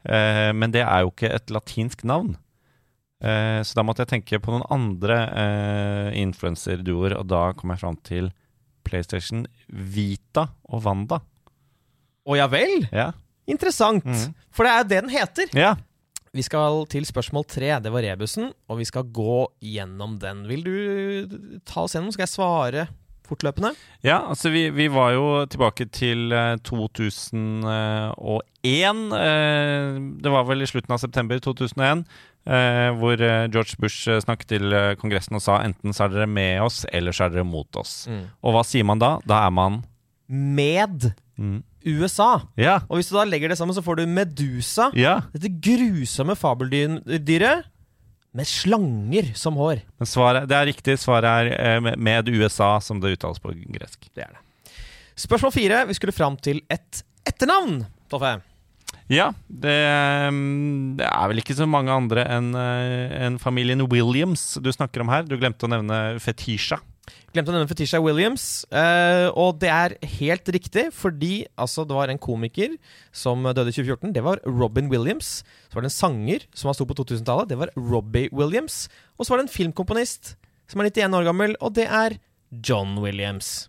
Uh, 0.06 0.54
men 0.54 0.72
det 0.72 0.84
er 0.86 1.02
jo 1.02 1.10
ikke 1.10 1.32
et 1.34 1.50
latinsk 1.52 2.06
navn. 2.06 2.36
Eh, 3.18 3.60
så 3.66 3.74
da 3.74 3.82
måtte 3.82 4.04
jeg 4.04 4.12
tenke 4.12 4.38
på 4.38 4.52
noen 4.54 4.66
andre 4.70 5.16
uh, 5.26 6.08
influenserduoer, 6.14 7.16
og 7.18 7.26
da 7.26 7.48
kom 7.58 7.72
jeg 7.74 7.82
fram 7.82 7.96
til 8.06 8.30
PlayStation 8.86 9.42
Vita 9.66 10.46
og 10.70 10.84
Wanda. 10.86 11.18
Å 12.28 12.38
ja 12.38 12.46
vel? 12.52 12.86
Ja. 12.94 13.10
Interessant. 13.48 14.04
Mm. 14.04 14.34
For 14.54 14.66
det 14.68 14.72
er 14.72 14.78
jo 14.82 14.88
det 14.94 15.02
den 15.08 15.14
heter. 15.16 15.52
ja. 15.56 15.74
Vi 16.36 16.42
skal 16.44 16.82
til 16.92 17.06
spørsmål 17.08 17.46
tre. 17.48 17.70
Det 17.82 17.88
var 17.90 18.04
rebusen, 18.04 18.50
og 18.68 18.78
vi 18.78 18.84
skal 18.84 19.06
gå 19.16 19.46
gjennom 19.64 20.18
den. 20.20 20.42
Vil 20.46 20.60
du 20.62 21.62
ta 21.66 21.80
oss 21.86 21.94
gjennom? 21.96 22.12
Skal 22.12 22.26
jeg 22.26 22.34
svare 22.34 22.84
fortløpende? 23.26 23.70
Ja, 24.04 24.18
altså 24.28 24.52
vi, 24.52 24.66
vi 24.70 24.90
var 24.92 25.14
jo 25.16 25.24
tilbake 25.50 25.86
til 25.88 26.28
eh, 26.36 26.58
2001. 26.68 29.08
eh, 29.18 29.98
det 30.22 30.30
var 30.32 30.44
vel 30.48 30.62
i 30.62 30.66
slutten 30.68 30.92
av 30.94 31.00
september 31.02 31.38
2001. 31.40 32.04
eh, 32.46 32.90
hvor 33.00 33.20
eh, 33.20 33.48
George 33.52 33.76
Bush 33.80 34.08
eh, 34.08 34.20
snakket 34.24 34.48
til 34.52 34.72
eh, 34.72 34.94
Kongressen 35.00 35.36
og 35.36 35.42
sa 35.44 35.58
enten 35.64 35.92
så 35.96 36.06
er 36.06 36.14
dere 36.14 36.28
med 36.30 36.60
oss, 36.64 36.84
eller 36.92 37.12
så 37.16 37.26
er 37.26 37.34
dere 37.36 37.44
mot 37.48 37.80
oss. 37.80 38.04
Og 38.44 38.54
hva 38.54 38.62
sier 38.68 38.86
man 38.88 39.00
da? 39.02 39.16
Da 39.28 39.42
er 39.48 39.52
man 39.52 39.82
Med 40.28 41.10
mm, 41.36 41.58
USA. 41.86 42.42
Ja. 42.58 42.80
Og 42.88 42.98
hvis 42.98 43.10
du 43.10 43.16
da 43.16 43.24
legger 43.28 43.48
det 43.52 43.58
sammen, 43.60 43.74
så 43.76 43.82
får 43.84 44.00
du 44.00 44.06
Medusa. 44.06 44.90
ja. 44.98 45.20
Dette 45.34 45.50
grusomme 45.62 46.34
fabeldyret 46.38 47.64
med 48.34 48.46
slanger 48.46 49.30
som 49.38 49.56
hår. 49.56 49.80
Men 49.98 50.06
svaret, 50.10 50.48
det 50.50 50.56
er 50.58 50.68
riktig. 50.68 50.98
Svaret 51.00 51.24
er 51.30 51.52
eh, 51.76 51.96
med- 51.96 52.28
USA, 52.28 52.78
som 52.80 53.00
det 53.00 53.16
uttales 53.16 53.40
på 53.40 53.54
gresk. 53.72 54.08
Det 54.14 54.24
er 54.26 54.34
det. 54.34 54.74
Spørsmål 55.18 55.52
fire. 55.52 55.86
Vi 55.88 55.94
skulle 55.94 56.12
fram 56.14 56.36
til 56.36 56.60
et 56.70 57.02
etternavn, 57.26 57.86
Toffe. 58.10 58.36
Ja, 59.08 59.30
det, 59.48 59.74
mm, 60.32 60.96
det 61.00 61.06
er 61.08 61.28
vel 61.30 61.40
ikke 61.40 61.56
så 61.56 61.66
mange 61.68 61.90
andre 61.92 62.24
enn 62.28 62.52
en 62.54 63.38
familien 63.40 63.80
Williams 63.88 64.54
du 64.60 64.68
snakker 64.72 65.00
om 65.04 65.08
her. 65.12 65.24
Du 65.24 65.36
glemte 65.40 65.64
å 65.66 65.72
nevne 65.72 66.18
Fetisha. 66.20 66.78
Glemte 67.34 67.52
å 67.52 67.54
nevne 67.54 67.68
Fetisha 67.68 68.00
Williams. 68.00 68.64
eh, 68.72 69.28
og 69.36 69.58
det 69.60 69.68
er 69.68 69.94
helt 70.18 70.48
riktig, 70.48 70.86
fordi 70.96 71.46
altså, 71.60 71.84
det 71.84 71.96
var 71.96 72.08
en 72.08 72.18
komiker 72.18 72.78
som 73.12 73.44
døde 73.44 73.68
i 73.68 73.76
2014. 73.76 74.14
Det 74.16 74.24
var 74.24 74.40
Robin 74.46 74.88
Williams. 74.88 75.44
Så 75.68 75.76
var 75.76 75.84
det 75.84 75.92
en 75.92 75.98
sanger 75.98 76.46
som 76.54 76.72
sto 76.72 76.86
på 76.88 76.96
2000-tallet. 76.96 77.50
Det 77.50 77.58
var 77.60 77.72
Robbie 77.76 78.32
Williams. 78.32 78.88
Og 79.18 79.26
så 79.26 79.34
var 79.34 79.42
det 79.42 79.48
en 79.48 79.56
filmkomponist 79.58 80.36
som 80.68 80.80
er 80.80 80.88
91 80.90 81.16
år 81.16 81.28
gammel, 81.28 81.54
og 81.60 81.76
det 81.76 81.86
er 81.88 82.18
John 82.64 82.96
Williams. 83.04 83.68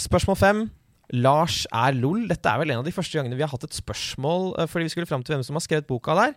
Spørsmål 0.00 0.36
fem. 0.36 0.66
Lars 1.12 1.62
er 1.72 1.96
lol. 1.96 2.26
Dette 2.28 2.50
er 2.50 2.60
vel 2.60 2.72
en 2.72 2.82
av 2.82 2.88
de 2.88 2.92
første 2.92 3.16
gangene 3.16 3.36
vi 3.36 3.44
har 3.44 3.52
hatt 3.52 3.64
et 3.64 3.76
spørsmål 3.76 4.50
eh, 4.58 4.68
fordi 4.68 4.88
vi 4.88 4.92
skulle 4.92 5.08
fram 5.08 5.24
til 5.24 5.36
hvem 5.36 5.44
som 5.46 5.56
har 5.56 5.64
skrevet 5.64 5.88
boka 5.88 6.16
der. 6.16 6.34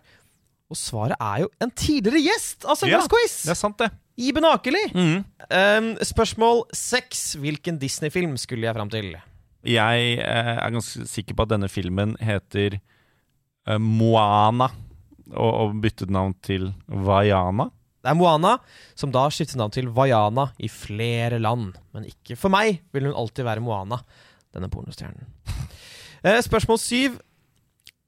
Og 0.72 0.78
svaret 0.80 1.18
er 1.20 1.42
jo 1.44 1.50
en 1.60 1.72
tidligere 1.76 2.22
gjest 2.24 2.64
av 2.64 2.72
Ja, 2.72 2.80
Søndagsquiz! 2.80 3.34
Det 3.44 3.52
er 3.52 3.58
sant, 3.60 3.76
det. 3.82 3.90
Iben 4.22 4.46
Akeli. 4.48 4.80
Mm. 4.92 5.18
Um, 5.48 5.90
spørsmål 6.04 6.64
seks. 6.76 7.34
Hvilken 7.40 7.76
Disney-film 7.80 8.38
skulle 8.40 8.68
jeg 8.68 8.76
fram 8.76 8.92
til? 8.92 9.12
Jeg 9.68 10.16
eh, 10.18 10.54
er 10.56 10.72
ganske 10.74 11.04
sikker 11.08 11.36
på 11.36 11.44
at 11.44 11.52
denne 11.52 11.68
filmen 11.70 12.16
heter 12.24 12.78
eh, 12.80 13.78
Moana, 13.78 14.70
og, 15.32 15.50
og 15.52 15.76
byttet 15.84 16.12
navn 16.12 16.34
til 16.44 16.70
Vaiana. 16.88 17.68
Det 18.02 18.10
er 18.10 18.18
Moana, 18.18 18.56
som 18.98 19.12
da 19.14 19.28
skiftet 19.30 19.60
navn 19.60 19.74
til 19.76 19.92
Vaiana 19.94 20.48
i 20.58 20.70
flere 20.72 21.38
land. 21.38 21.76
Men 21.94 22.08
ikke 22.08 22.34
for 22.40 22.52
meg 22.52 22.80
vil 22.96 23.06
hun 23.06 23.18
alltid 23.18 23.46
være 23.46 23.62
Moana, 23.62 24.00
denne 24.56 24.72
pornostjernen. 24.72 25.28
Eh, 26.22 26.40
spørsmål 26.42 26.80
syv. 26.82 27.20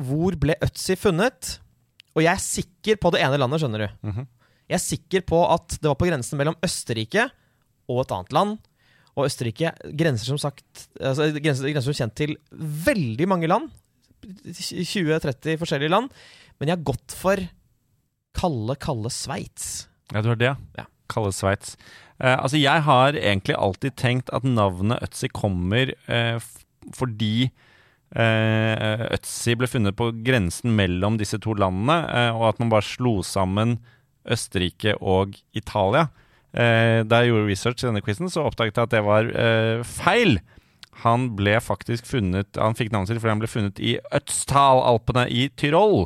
Hvor 0.03 0.35
ble 0.40 0.57
Øtzi 0.64 0.96
funnet? 0.98 1.59
Og 2.14 2.22
jeg 2.22 2.33
er 2.33 2.42
sikker 2.42 2.98
på 3.03 3.11
det 3.14 3.22
ene 3.24 3.38
landet, 3.40 3.62
skjønner 3.62 3.85
du. 3.85 3.88
Mhm. 4.11 4.29
Jeg 4.64 4.79
er 4.79 4.81
sikker 4.81 5.24
på 5.29 5.42
at 5.44 5.74
det 5.77 5.90
var 5.90 5.98
på 6.00 6.07
grensen 6.09 6.40
mellom 6.40 6.57
Østerrike 6.64 7.27
og 7.92 7.98
et 8.00 8.14
annet 8.16 8.33
land. 8.33 8.55
Og 9.14 9.27
Østerrike 9.29 9.74
grenser 9.92 10.31
som 10.33 10.40
sagt 10.40 10.87
altså, 10.98 11.29
grenser, 11.37 11.68
grenser 11.68 11.92
som 11.92 11.98
kjent 12.00 12.16
til 12.16 12.33
veldig 12.87 13.29
mange 13.29 13.50
land. 13.50 13.68
20-30 14.24 15.59
forskjellige 15.61 15.92
land. 15.92 16.09
Men 16.59 16.70
jeg 16.70 16.79
har 16.79 16.87
gått 16.88 17.14
for 17.18 17.42
kalde, 18.35 18.79
kalde 18.81 19.12
Sveits. 19.12 19.87
Ja, 20.14 20.22
du 20.24 20.33
har 20.33 20.40
det, 20.40 20.57
Ja. 20.79 20.88
Kalle 21.12 21.35
Sveits. 21.37 21.77
Uh, 22.16 22.38
altså, 22.40 22.57
jeg 22.57 22.83
har 22.87 23.12
egentlig 23.12 23.55
alltid 23.61 23.96
tenkt 24.00 24.31
at 24.33 24.46
navnet 24.48 25.03
Øtzi 25.05 25.29
kommer 25.29 25.92
uh, 26.09 26.40
fordi 26.96 27.50
Øtzi 28.14 29.57
ble 29.59 29.66
funnet 29.66 29.96
på 29.98 30.11
grensen 30.27 30.74
mellom 30.79 31.18
disse 31.18 31.40
to 31.42 31.57
landene, 31.59 31.96
eh, 32.07 32.31
og 32.37 32.53
at 32.53 32.62
man 32.62 32.70
bare 32.70 32.87
slo 32.87 33.18
sammen 33.27 33.79
Østerrike 34.31 34.94
og 35.03 35.35
Italia. 35.57 36.09
Eh, 36.55 37.03
da 37.03 37.20
jeg 37.20 37.33
gjorde 37.33 37.48
research 37.50 37.83
i 37.83 37.88
denne 37.88 38.03
quizen, 38.05 38.31
så 38.31 38.46
oppdaget 38.46 38.79
jeg 38.79 38.87
at 38.87 38.94
det 38.94 39.03
var 39.07 39.31
eh, 39.35 39.83
feil. 39.83 40.38
Han 41.03 41.33
ble 41.35 41.57
faktisk 41.59 42.07
funnet 42.07 42.55
Han 42.55 42.77
fikk 42.79 42.92
navnet 42.94 43.11
sitt 43.11 43.18
fordi 43.18 43.33
han 43.33 43.40
ble 43.42 43.50
funnet 43.50 43.81
i 43.83 43.96
Øtztal-alpene 44.14 45.27
i 45.27 45.48
Tyrol, 45.59 46.05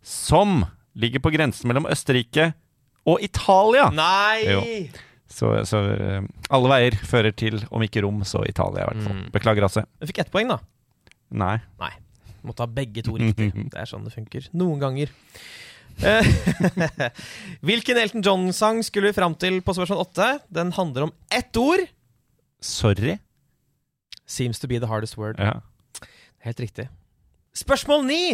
som 0.00 0.62
ligger 0.96 1.20
på 1.20 1.34
grensen 1.34 1.68
mellom 1.68 1.88
Østerrike 1.90 2.54
og 3.04 3.20
Italia. 3.20 3.90
Nei! 3.92 4.46
Jo. 4.48 4.62
Så, 5.28 5.50
så 5.68 5.80
eh, 5.92 6.24
alle 6.54 6.70
veier 6.70 6.96
fører 7.04 7.34
til, 7.36 7.58
om 7.74 7.82
ikke 7.84 8.04
Rom, 8.04 8.22
så 8.28 8.44
Italia, 8.48 8.84
i 8.84 8.88
hvert 8.88 9.04
fall. 9.04 9.18
Mm. 9.18 9.30
Beklager, 9.34 9.66
Asse. 9.68 9.84
Du 10.00 10.08
fikk 10.08 10.22
ett 10.24 10.32
poeng, 10.32 10.48
da. 10.52 10.60
Nei. 11.30 11.58
Nei 11.80 11.92
Må 12.44 12.52
ta 12.56 12.66
begge 12.68 13.04
to 13.06 13.16
riktig. 13.16 13.52
Det 13.72 13.78
er 13.80 13.88
sånn 13.88 14.04
det 14.04 14.12
funker. 14.12 14.48
Noen 14.52 14.82
ganger. 14.82 15.12
Eh, 16.04 16.26
Hvilken 17.66 18.00
Elton 18.00 18.24
John-sang 18.24 18.82
skulle 18.84 19.12
vi 19.12 19.16
fram 19.16 19.36
til 19.38 19.60
på 19.64 19.74
spørsmål 19.76 20.02
åtte? 20.04 20.28
Den 20.52 20.72
handler 20.76 21.08
om 21.08 21.14
ett 21.32 21.56
ord. 21.56 21.84
Sorry. 22.60 23.18
Seems 24.26 24.60
to 24.60 24.68
be 24.68 24.80
the 24.80 24.90
hardest 24.90 25.16
word. 25.20 25.40
Ja. 25.40 25.60
Helt 26.44 26.60
riktig. 26.60 26.88
Spørsmål 27.56 28.04
ni! 28.08 28.24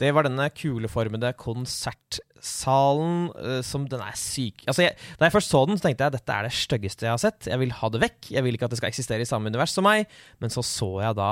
Det 0.00 0.10
var 0.10 0.26
denne 0.26 0.48
kuleformede 0.50 1.30
konsertsalen 1.38 3.28
uh, 3.38 3.60
som 3.62 3.84
Den 3.90 4.02
er 4.02 4.16
syk. 4.18 4.64
Altså, 4.66 4.88
jeg, 4.88 4.96
da 5.20 5.28
jeg 5.28 5.34
først 5.36 5.52
så 5.54 5.62
den, 5.68 5.78
så 5.78 5.86
tenkte 5.86 6.08
jeg 6.08 6.16
dette 6.16 6.34
er 6.34 6.48
det 6.48 6.54
styggeste 6.56 7.06
jeg 7.06 7.14
har 7.14 7.22
sett. 7.22 7.46
Jeg 7.50 7.60
vil 7.62 7.74
ha 7.78 7.90
det 7.94 8.00
vekk. 8.02 8.30
Jeg 8.34 8.42
vil 8.46 8.58
ikke 8.58 8.66
at 8.66 8.74
det 8.74 8.80
skal 8.80 8.90
eksistere 8.90 9.22
i 9.22 9.28
samme 9.28 9.52
univers 9.52 9.74
som 9.76 9.86
meg. 9.86 10.08
Men 10.42 10.50
så 10.50 10.64
så 10.66 10.90
jeg 11.04 11.18
da 11.20 11.30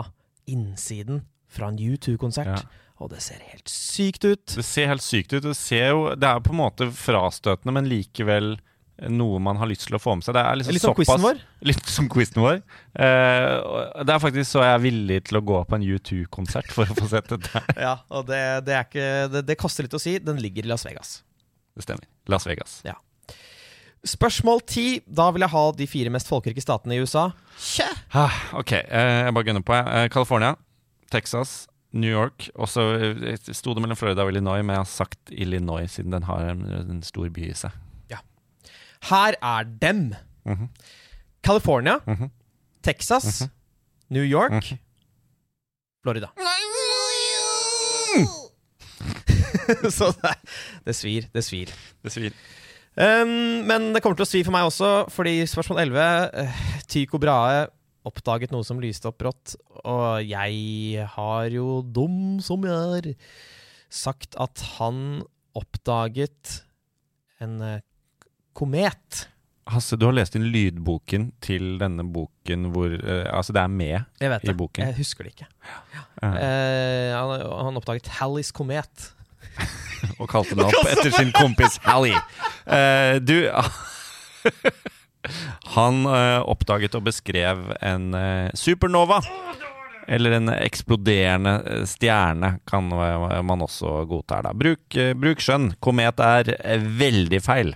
innsiden 0.51 1.23
fra 1.53 1.69
en 1.69 1.79
U2-konsert, 1.79 2.47
Ja. 2.63 2.83
og 3.03 3.11
det 3.13 3.21
ser 3.23 3.41
helt 3.53 3.69
sykt 3.69 4.25
ut. 4.25 4.47
Det 4.57 4.65
ser 4.65 4.87
helt 4.89 5.03
sykt 5.05 5.33
ut. 5.35 5.43
Det, 5.43 5.57
ser 5.57 5.89
jo, 5.91 6.15
det 6.15 6.25
er 6.29 6.41
på 6.41 6.53
en 6.55 6.61
måte 6.63 6.89
frastøtende, 6.97 7.73
men 7.77 7.89
likevel 7.91 8.55
noe 9.09 9.39
man 9.43 9.57
har 9.59 9.67
lyst 9.67 9.89
til 9.89 9.97
å 9.97 10.01
få 10.01 10.15
med 10.15 10.23
seg. 10.25 10.35
Det 10.37 10.43
er 10.47 10.59
liksom 10.61 10.75
Litt 10.77 10.83
som 10.85 10.95
quizen 10.95 11.17
såpass- 11.19 11.25
vår. 11.25 11.41
Litt 11.73 11.87
som 11.91 12.09
quizen 12.13 12.43
vår. 12.45 12.61
Uh, 12.95 14.03
det 14.05 14.15
er 14.15 14.23
faktisk 14.23 14.51
så 14.53 14.63
jeg 14.63 14.75
er 14.77 14.85
villig 14.85 15.19
til 15.29 15.41
å 15.41 15.45
gå 15.49 15.63
på 15.67 15.75
en 15.79 15.87
U2-konsert 15.89 16.71
for 16.73 16.87
å 16.87 16.95
få 17.01 17.09
sett 17.11 17.29
dette. 17.33 17.63
Ja, 17.87 17.97
og 18.15 18.29
det, 18.31 18.43
det 18.69 18.79
ikke 18.87 19.43
det, 19.43 19.59
koster 19.59 19.89
litt 19.89 19.97
å 19.99 20.01
si. 20.03 20.19
Den 20.23 20.39
ligger 20.39 20.65
i 20.69 20.71
Las 20.73 20.87
Vegas. 20.87 21.23
Det 21.75 21.83
stemmer. 21.89 22.07
Las 22.31 22.47
Vegas. 22.47 22.81
Spørsmål 24.05 24.61
ti. 24.67 25.01
Da 25.07 25.29
vil 25.31 25.41
jeg 25.45 25.51
ha 25.53 25.61
de 25.79 25.87
fire 25.87 26.11
mest 26.11 26.27
folkerike 26.31 26.63
statene 26.65 26.97
i 26.97 27.03
USA. 27.05 27.29
Ah, 28.13 28.33
ok, 28.59 28.73
eh, 28.73 29.27
jeg 29.29 29.35
bare 29.37 29.45
gunner 29.47 29.63
på. 29.63 29.75
Eh, 29.79 30.09
California, 30.11 30.57
Texas, 31.13 31.69
New 31.93 32.11
York. 32.11 32.49
Og 32.57 32.67
så 32.69 32.83
eh, 32.99 33.37
sto 33.55 33.75
det 33.77 33.83
mellom 33.85 33.97
Florida 34.01 34.25
og 34.27 34.33
Illinois, 34.33 34.63
men 34.65 34.75
jeg 34.75 34.83
har 34.83 34.91
sagt 34.91 35.31
Illinois 35.31 35.87
siden 35.93 36.11
den 36.17 36.27
har 36.27 36.49
en, 36.51 36.65
en 36.81 37.03
stor 37.07 37.29
by 37.31 37.47
i 37.51 37.55
seg. 37.55 37.71
Ja. 38.11 38.19
Her 39.13 39.39
er 39.39 39.65
dem. 39.83 40.09
Mhm. 40.49 40.69
California, 41.45 42.01
Mhm. 42.07 42.31
Texas, 42.83 43.45
New 44.11 44.25
York, 44.27 44.73
Mhm. 44.73 44.79
Florida. 46.03 46.33
Så 49.91 50.13
det, 50.23 50.35
det 50.87 50.95
svir. 50.97 51.29
Det 51.33 51.43
svir. 51.45 51.71
Det 52.03 52.13
svir. 52.13 52.33
Um, 52.93 53.63
men 53.65 53.93
det 53.95 54.03
kommer 54.05 54.19
til 54.19 54.27
å 54.27 54.29
svi 54.29 54.43
for 54.45 54.53
meg 54.53 54.67
også, 54.69 54.91
fordi 55.13 55.39
spørsmål 55.49 55.81
11 55.87 56.03
eh, 56.43 56.59
Tycho 56.93 57.21
Brahe 57.23 57.71
oppdaget 58.09 58.53
noe 58.53 58.67
som 58.67 58.81
lyste 58.83 59.09
opp 59.11 59.21
brått, 59.23 59.55
og 59.87 60.23
jeg 60.27 61.07
har 61.15 61.55
jo, 61.55 61.81
dum 61.87 62.41
som 62.43 62.65
jeg 62.67 62.99
er, 62.99 63.11
sagt 63.93 64.37
at 64.41 64.65
han 64.77 65.23
oppdaget 65.59 66.63
en 67.43 67.61
eh, 67.65 67.85
komet. 68.57 69.27
Hasse, 69.71 69.97
du 69.97 70.09
har 70.09 70.17
lest 70.17 70.35
inn 70.37 70.49
lydboken 70.51 71.31
til 71.45 71.77
denne 71.79 72.03
boken 72.11 72.73
hvor 72.75 72.91
uh, 72.99 73.29
Altså, 73.31 73.55
det 73.55 73.61
er 73.63 73.69
med 73.71 73.93
Jeg 74.19 74.33
vet 74.33 74.43
i 74.43 74.49
det. 74.51 74.57
boken. 74.59 74.89
Jeg 74.89 74.97
husker 74.99 75.29
det 75.29 75.37
ikke. 75.37 75.47
eh, 76.19 76.33
Uh, 76.33 77.15
han, 77.15 77.45
han 77.69 77.79
oppdaget 77.79 78.11
Hallis 78.19 78.51
komet. 78.55 79.13
og 80.19 80.29
kalte 80.31 80.57
den 80.59 80.67
opp 80.69 80.89
etter 80.91 81.11
sin 81.15 81.33
kompis 81.35 81.79
Hallie. 81.87 82.19
Uh, 82.67 83.17
du 83.23 83.47
Han 85.77 86.03
uh, 86.09 86.43
oppdaget 86.51 86.97
og 86.99 87.05
beskrev 87.07 87.59
en 87.79 88.11
uh, 88.17 88.51
supernova. 88.59 89.21
Eller 90.11 90.35
en 90.35 90.51
eksploderende 90.51 91.85
stjerne, 91.87 92.57
kan 92.67 92.89
man 92.91 93.61
også 93.63 94.01
godta 94.11 94.41
her, 94.41 94.49
da. 94.49 94.51
Bruk, 94.59 94.97
bruk 95.15 95.39
skjønn. 95.41 95.69
Komet 95.79 96.19
er 96.19 96.51
veldig 96.99 97.39
feil. 97.41 97.71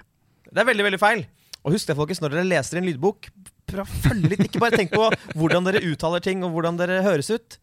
Det 0.51 0.59
er 0.59 0.67
veldig, 0.67 0.85
veldig 0.89 0.99
feil. 0.99 1.23
Og 1.63 1.77
husk 1.77 1.87
det, 1.87 1.95
folkens, 1.95 2.19
når 2.25 2.35
dere 2.35 2.51
leser 2.51 2.81
en 2.81 2.89
lydbok, 2.91 3.31
følg 3.71 4.27
litt. 4.27 4.43
Ikke 4.49 4.65
bare 4.65 4.75
tenk 4.83 4.91
på 4.91 5.07
hvordan 5.39 5.71
dere 5.71 5.85
uttaler 5.87 6.19
ting, 6.27 6.43
og 6.43 6.51
hvordan 6.57 6.75
dere 6.83 6.99
høres 7.07 7.31
ut. 7.31 7.61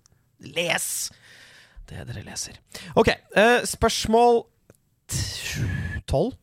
Les 0.56 0.88
det 1.90 2.06
dere 2.08 2.24
leser. 2.26 2.60
Ok, 2.96 3.10
eh, 3.10 3.62
spørsmål 3.68 4.44
tolv. 6.10 6.36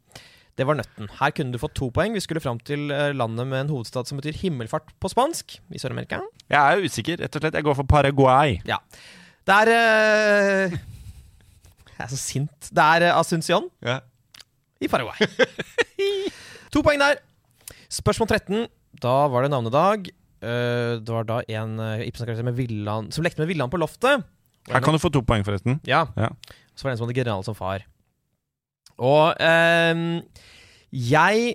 Det 0.59 0.67
var 0.69 0.77
nøtten. 0.77 1.09
Her 1.17 1.33
kunne 1.33 1.55
du 1.55 1.61
fått 1.63 1.73
to 1.79 1.89
poeng. 1.95 2.13
Vi 2.13 2.21
skulle 2.21 2.43
fram 2.45 2.59
til 2.61 2.91
eh, 2.93 3.15
landet 3.17 3.47
med 3.49 3.63
en 3.63 3.71
hovedstad 3.73 4.09
som 4.11 4.19
betyr 4.21 4.37
himmelfart 4.43 4.91
på 5.01 5.09
spansk 5.09 5.57
i 5.73 5.81
Sør-Amerika. 5.81 6.19
Jeg 6.53 6.61
er 6.61 6.85
usikker, 6.85 7.23
rett 7.23 7.39
og 7.39 7.45
slett. 7.45 7.57
Jeg 7.57 7.65
går 7.65 7.79
for 7.79 7.89
Paraguay. 7.89 8.59
Ja. 8.69 8.77
Det 9.49 9.57
er 9.63 9.71
uh... 9.73 10.75
Jeg 11.95 12.05
er 12.05 12.11
så 12.13 12.19
sint. 12.21 12.69
Det 12.69 12.85
er 12.85 13.07
eh, 13.09 13.17
Asuncion 13.17 13.71
i 14.81 14.89
Paraguay. 14.89 15.31
to 16.75 16.83
poeng 16.85 17.01
der. 17.01 17.23
Spørsmål 17.89 18.29
13. 18.29 18.67
Da 19.01 19.15
var 19.33 19.47
det 19.47 19.53
navnedag. 19.55 20.11
Uh, 20.41 21.01
det 21.01 21.13
var 21.15 21.25
da 21.29 21.41
en 21.57 21.81
uh, 21.81 22.05
Ibsen-karakter 22.05 22.53
Villan 22.57 23.09
som 23.13 23.25
lekte 23.25 23.41
med 23.41 23.49
Villan 23.53 23.73
på 23.73 23.81
loftet. 23.81 24.29
Her 24.69 24.85
kan 24.85 24.93
du 24.93 25.01
få 25.01 25.09
to 25.13 25.25
poeng, 25.25 25.45
forresten. 25.47 25.81
Ja. 25.89 26.05
Ja. 26.21 26.35
Så 26.77 26.85
var 26.85 26.93
det 26.93 26.99
en 26.99 27.01
som 27.01 27.09
hadde 27.09 27.17
general 27.17 27.45
som 27.49 27.57
far. 27.57 27.85
Og 29.01 29.41
eh, 29.41 30.03
jeg 30.91 31.55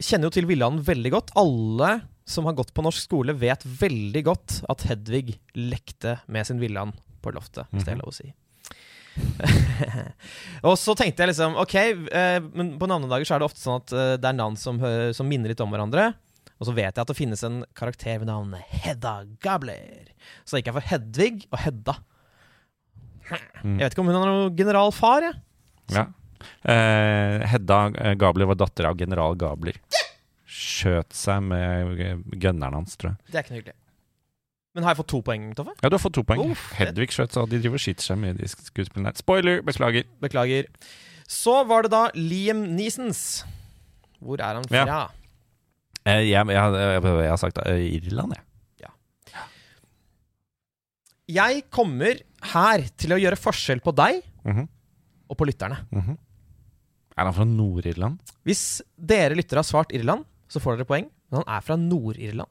kjenner 0.00 0.28
jo 0.28 0.34
til 0.34 0.48
Villand 0.48 0.82
veldig 0.86 1.12
godt. 1.14 1.32
Alle 1.38 2.00
som 2.30 2.46
har 2.46 2.56
gått 2.58 2.72
på 2.74 2.84
norsk 2.84 3.02
skole, 3.02 3.34
vet 3.34 3.64
veldig 3.64 4.22
godt 4.26 4.60
at 4.70 4.84
Hedvig 4.86 5.34
lekte 5.58 6.20
med 6.30 6.46
sin 6.46 6.60
Villand 6.62 6.94
på 7.20 7.32
loftet, 7.34 7.66
hvis 7.72 7.84
det 7.84 7.96
er 7.96 8.00
lov 8.00 8.12
å 8.12 8.16
si. 8.16 8.30
og 10.68 10.76
så 10.78 10.94
tenkte 10.96 11.24
jeg 11.24 11.32
liksom 11.32 11.56
Ok, 11.58 11.72
eh, 11.74 12.36
men 12.54 12.76
på 12.78 12.86
navnedager 12.88 13.26
så 13.26 13.34
er 13.34 13.42
det 13.42 13.48
ofte 13.48 13.60
sånn 13.60 13.80
at 13.82 13.92
eh, 13.92 14.12
det 14.22 14.28
er 14.30 14.36
navn 14.38 14.54
som, 14.56 14.78
som 15.16 15.28
minner 15.28 15.52
litt 15.52 15.62
om 15.64 15.72
hverandre. 15.74 16.12
Og 16.60 16.68
så 16.68 16.76
vet 16.76 16.92
jeg 16.92 17.02
at 17.02 17.10
det 17.10 17.16
finnes 17.16 17.42
en 17.46 17.62
karakter 17.76 18.20
ved 18.20 18.28
navnet 18.28 18.64
Hedda 18.84 19.14
Gabler. 19.42 20.12
Så 20.44 20.54
da 20.54 20.60
gikk 20.60 20.70
jeg 20.70 20.76
for 20.76 20.88
Hedvig 20.92 21.34
og 21.48 21.60
Hedda. 21.64 21.94
Mm. 23.62 23.76
Jeg 23.78 23.84
vet 23.84 23.94
ikke 23.94 24.02
om 24.04 24.10
hun 24.10 24.18
har 24.18 24.28
noen 24.28 24.56
generalfar, 24.58 25.24
jeg. 25.24 25.38
Ja. 25.94 26.04
Eh, 26.64 27.46
Hedda 27.50 27.78
eh, 27.94 28.14
Gabler 28.20 28.48
var 28.50 28.58
datter 28.60 28.88
av 28.90 28.96
general 29.00 29.36
Gabler. 29.40 29.76
Skjøt 30.50 31.12
seg 31.14 31.42
med 31.46 32.24
gunneren 32.40 32.74
hans, 32.80 32.96
tror 33.00 33.12
jeg. 33.14 33.30
Det 33.30 33.38
er 33.38 33.44
ikke 33.46 33.54
noe 33.54 33.60
hyggelig. 33.62 33.76
Men 34.74 34.84
har 34.86 34.92
jeg 34.94 35.00
fått 35.00 35.10
to 35.10 35.20
poeng, 35.26 35.46
Toffe? 35.58 35.72
Ja, 35.82 35.88
du 35.90 35.96
har 35.96 36.02
fått 36.02 36.14
to 36.14 36.22
poeng. 36.26 36.42
Uff, 36.52 36.68
Hedvig 36.78 37.08
skjøt 37.14 37.32
seg, 37.34 37.42
og 37.42 37.50
de 37.50 37.58
driver 37.62 37.78
og 37.80 37.82
skyter 37.82 38.06
seg 38.06 38.20
med 38.22 38.36
de 38.38 38.46
skuespillene. 38.50 39.12
Spoiler! 39.18 39.64
Beklager. 39.66 40.04
Beklager. 40.22 40.68
Så 41.30 41.56
var 41.66 41.82
det 41.86 41.90
da 41.94 42.04
Liam 42.14 42.62
Neesons. 42.76 43.24
Hvor 44.22 44.38
er 44.42 44.60
han 44.60 44.68
fra? 44.70 44.84
Ja. 44.86 45.00
Eh, 46.06 46.22
jeg, 46.28 46.46
jeg, 46.54 46.76
jeg, 46.84 47.02
jeg 47.02 47.32
har 47.34 47.40
sagt 47.42 47.58
Irland, 47.66 48.36
jeg. 48.38 48.44
Jeg 51.30 51.60
kommer 51.70 52.18
her 52.50 52.82
til 52.98 53.12
å 53.14 53.18
gjøre 53.22 53.36
forskjell 53.38 53.82
på 53.84 53.92
deg 53.94 54.16
Mhm, 54.42 54.64
og 55.30 55.36
på 55.38 55.46
lytterne. 55.46 55.76
mhm. 55.94 56.16
Er 57.20 57.28
han 57.28 57.36
fra 57.36 57.44
Nord-Irland? 57.44 58.32
Hvis 58.48 58.80
dere 58.96 59.36
lyttere 59.36 59.60
har 59.60 59.68
svart 59.68 59.92
Irland, 59.92 60.24
så 60.48 60.62
får 60.62 60.78
dere 60.78 60.88
poeng. 60.88 61.08
Men 61.28 61.42
han 61.42 61.50
er 61.58 61.64
fra 61.66 61.76
Nord-Irland. 61.76 62.48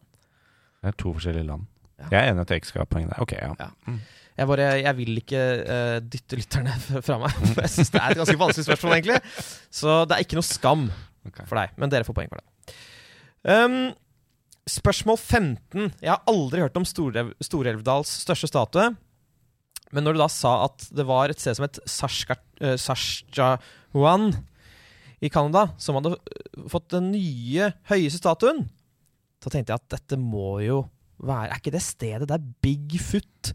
Det 0.79 0.91
er 0.91 0.97
to 1.01 1.13
forskjellige 1.15 1.47
land. 1.47 1.65
Ja. 1.99 2.08
Jeg 2.13 2.19
er 2.19 2.32
enig 2.32 2.43
at 2.45 2.53
jeg 2.53 2.62
ikke 2.62 2.69
skal 2.69 2.84
ha 2.86 2.89
poeng 2.91 3.08
der. 3.10 3.21
Ok, 3.23 3.34
ja. 3.36 3.49
Ja. 3.60 3.95
Jeg, 4.39 4.47
bare, 4.47 4.67
jeg 4.79 4.95
vil 4.95 5.19
ikke 5.19 5.39
uh, 5.65 5.95
dytte 6.05 6.38
lytterne 6.39 6.75
fra 7.08 7.17
meg. 7.19 7.34
For 7.41 7.63
jeg 7.65 7.73
syns 7.73 7.91
det 7.95 8.03
er 8.03 8.13
et 8.13 8.21
ganske 8.21 8.38
vanskelig 8.43 8.67
spørsmål, 8.69 8.95
egentlig. 8.99 9.17
Så 9.82 9.97
det 10.05 10.15
er 10.15 10.27
ikke 10.27 10.39
noe 10.39 10.47
skam 10.47 10.86
okay. 11.27 11.49
for 11.49 11.60
deg. 11.60 11.73
Men 11.82 11.91
dere 11.91 12.08
får 12.08 12.19
poeng 12.21 12.32
for 12.32 12.39
det. 12.39 12.77
Um, 13.49 13.82
spørsmål 14.69 15.17
15. 15.17 15.89
Jeg 15.97 16.13
har 16.13 16.21
aldri 16.29 16.62
hørt 16.62 16.77
om 16.79 16.86
Stor-Elvdals 16.88 18.13
største 18.21 18.51
statue. 18.53 18.91
Men 19.89 20.05
når 20.05 20.15
du 20.15 20.21
da 20.21 20.29
sa 20.29 20.53
at 20.67 20.86
det 20.93 21.08
var 21.10 21.34
et 21.34 21.41
sted 21.41 21.58
som 21.58 21.65
het 21.65 21.82
Saska- 21.89 22.38
eh, 22.62 22.77
i 25.21 25.29
Canada, 25.32 25.69
som 25.82 25.97
hadde 25.99 26.15
eh, 26.15 26.67
fått 26.71 26.89
den 26.93 27.12
nye 27.13 27.71
høyeste 27.89 28.21
statuen, 28.21 28.65
så 29.43 29.51
tenkte 29.51 29.73
jeg 29.73 29.82
at 29.82 29.91
dette 29.97 30.19
må 30.19 30.60
jo 30.63 30.84
være 31.19 31.49
Er 31.51 31.60
ikke 31.60 31.73
det 31.75 31.82
stedet 31.84 32.27
der 32.29 32.43
Bigfoot 32.63 33.51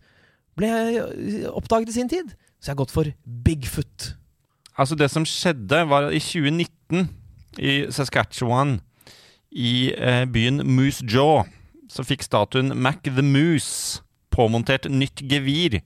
ble 0.59 0.69
eh, 0.69 1.47
oppdaget 1.49 1.93
i 1.93 1.97
sin 1.97 2.11
tid? 2.13 2.35
Så 2.61 2.71
jeg 2.71 2.75
har 2.75 2.83
gått 2.83 2.95
for 2.95 3.09
Bigfoot. 3.25 4.15
Altså, 4.77 4.97
det 4.99 5.11
som 5.13 5.25
skjedde, 5.29 5.85
var 5.89 6.11
i 6.11 6.21
2019, 6.21 7.09
i 7.63 7.75
Saskatchewan, 7.95 8.79
i 9.55 9.93
eh, 9.95 10.25
byen 10.27 10.65
Moose 10.67 11.05
Jaw, 11.07 11.45
så 11.89 12.03
fikk 12.05 12.25
statuen 12.27 12.75
Mac 12.75 13.05
the 13.07 13.23
Moose 13.23 14.03
påmontert 14.35 14.89
nytt 14.91 15.23
gevir, 15.31 15.79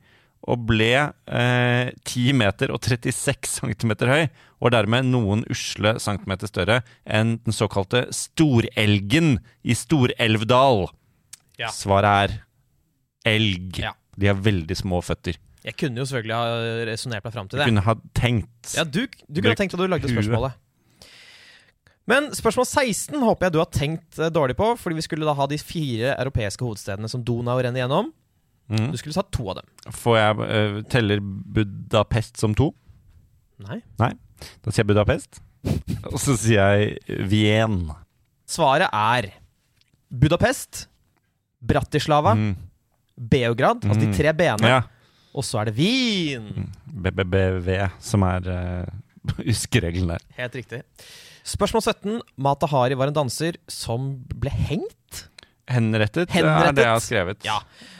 og 0.48 0.66
ble 0.68 0.92
eh, 0.94 1.90
10 2.07 2.37
meter 2.38 2.72
og 2.72 2.81
36 2.85 3.59
centimeter 3.59 4.11
høy, 4.11 4.29
og 4.62 4.72
dermed 4.74 5.09
noen 5.11 5.44
usle 5.51 5.96
centimeter 6.03 6.51
større 6.51 6.81
enn 7.05 7.37
den 7.44 7.55
såkalte 7.55 8.07
storelgen 8.14 9.37
i 9.62 9.77
Storelvdal. 9.79 10.87
Ja. 11.59 11.72
Svaret 11.74 12.38
er 13.27 13.35
elg. 13.37 13.83
Ja. 13.83 13.92
De 14.18 14.31
har 14.31 14.38
veldig 14.42 14.79
små 14.79 15.03
føtter. 15.05 15.38
Jeg 15.66 15.77
kunne 15.79 16.01
jo 16.01 16.07
selvfølgelig 16.09 16.38
ha 16.38 16.87
resonnert 16.88 17.27
meg 17.27 17.35
fram 17.35 17.51
til 17.51 17.61
det. 17.61 17.66
kunne 17.68 17.85
ha 17.85 17.94
tenkt. 18.16 18.72
Ja, 18.79 18.87
du, 18.87 19.05
du 19.05 19.40
kunne 19.40 19.53
ha 19.53 19.59
tenkt 19.59 19.74
at 19.77 19.83
du 19.83 19.90
lagde 19.90 20.11
spørsmålet. 20.11 20.57
Men 22.09 22.31
spørsmål 22.33 22.64
16 22.64 23.18
håper 23.20 23.46
jeg 23.46 23.53
du 23.53 23.59
har 23.61 23.68
tenkt 23.74 24.18
eh, 24.22 24.31
dårlig 24.33 24.57
på, 24.57 24.70
fordi 24.81 24.96
vi 24.96 25.05
skulle 25.05 25.29
da 25.29 25.35
ha 25.37 25.46
de 25.51 25.59
fire 25.61 26.14
europeiske 26.14 26.64
hovedstedene 26.64 27.11
som 27.12 27.24
Donau 27.27 27.59
renner 27.61 27.83
gjennom. 27.83 28.09
Mm. 28.68 28.90
Du 28.92 28.98
skulle 29.00 29.14
tatt 29.16 29.31
to 29.33 29.46
av 29.48 29.57
dem. 29.61 29.68
Får 29.96 30.16
jeg 30.18 30.38
uh, 30.44 30.81
teller 30.92 31.20
Budapest 31.22 32.37
som 32.40 32.54
to? 32.59 32.70
Nei. 33.64 33.81
Da 33.98 34.70
sier 34.70 34.83
jeg 34.85 34.90
Budapest. 34.92 35.40
Og 36.12 36.18
så 36.22 36.37
sier 36.38 36.76
jeg 36.76 37.24
Wien. 37.31 37.81
Svaret 38.48 38.88
er 38.94 39.31
Budapest, 40.11 40.87
Bratislava, 41.61 42.35
Mm. 42.38 42.54
Beograd, 43.18 43.83
altså 43.83 43.98
de 43.98 44.07
Mm. 44.07 44.14
tre 44.14 44.33
b-ene, 44.33 44.68
Ja. 44.68 44.83
og 45.35 45.42
så 45.42 45.59
er 45.61 45.64
det 45.66 45.74
Wien. 45.74 46.68
BBBV, 46.87 47.90
som 47.98 48.22
er 48.22 48.46
uh, 48.87 48.87
huskeregelen 49.42 50.09
der. 50.12 50.22
Helt 50.37 50.54
riktig. 50.54 50.83
Spørsmål 51.44 51.83
17. 51.83 52.20
Mata 52.37 52.66
Hari 52.70 52.94
var 52.94 53.09
en 53.09 53.14
danser 53.14 53.57
som 53.66 54.22
ble 54.28 54.50
hengt. 54.50 55.24
Henrettet, 55.68 56.31
er 56.31 56.72
det 56.72 56.85
jeg 56.85 56.92
har 56.94 57.00
skrevet. 57.04 57.44
Ja. 57.44 57.59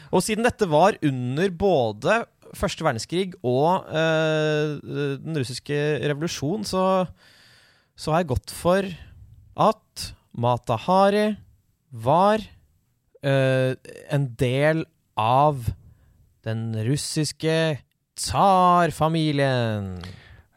Og 0.09 0.23
siden 0.25 0.45
dette 0.45 0.67
var 0.69 0.97
under 1.05 1.51
både 1.53 2.19
første 2.57 2.85
verdenskrig 2.85 3.33
og 3.45 3.89
eh, 3.93 4.77
den 5.21 5.37
russiske 5.37 5.77
revolusjon, 6.09 6.65
så, 6.65 7.05
så 7.93 8.13
har 8.13 8.23
jeg 8.23 8.31
gått 8.31 8.53
for 8.55 8.87
at 9.59 10.07
Mata 10.39 10.77
Hari 10.87 11.27
var 11.91 12.41
eh, 13.21 13.75
en 14.09 14.25
del 14.39 14.85
av 15.19 15.67
den 16.47 16.71
russiske 16.87 17.59
tsarfamilien. 18.19 19.99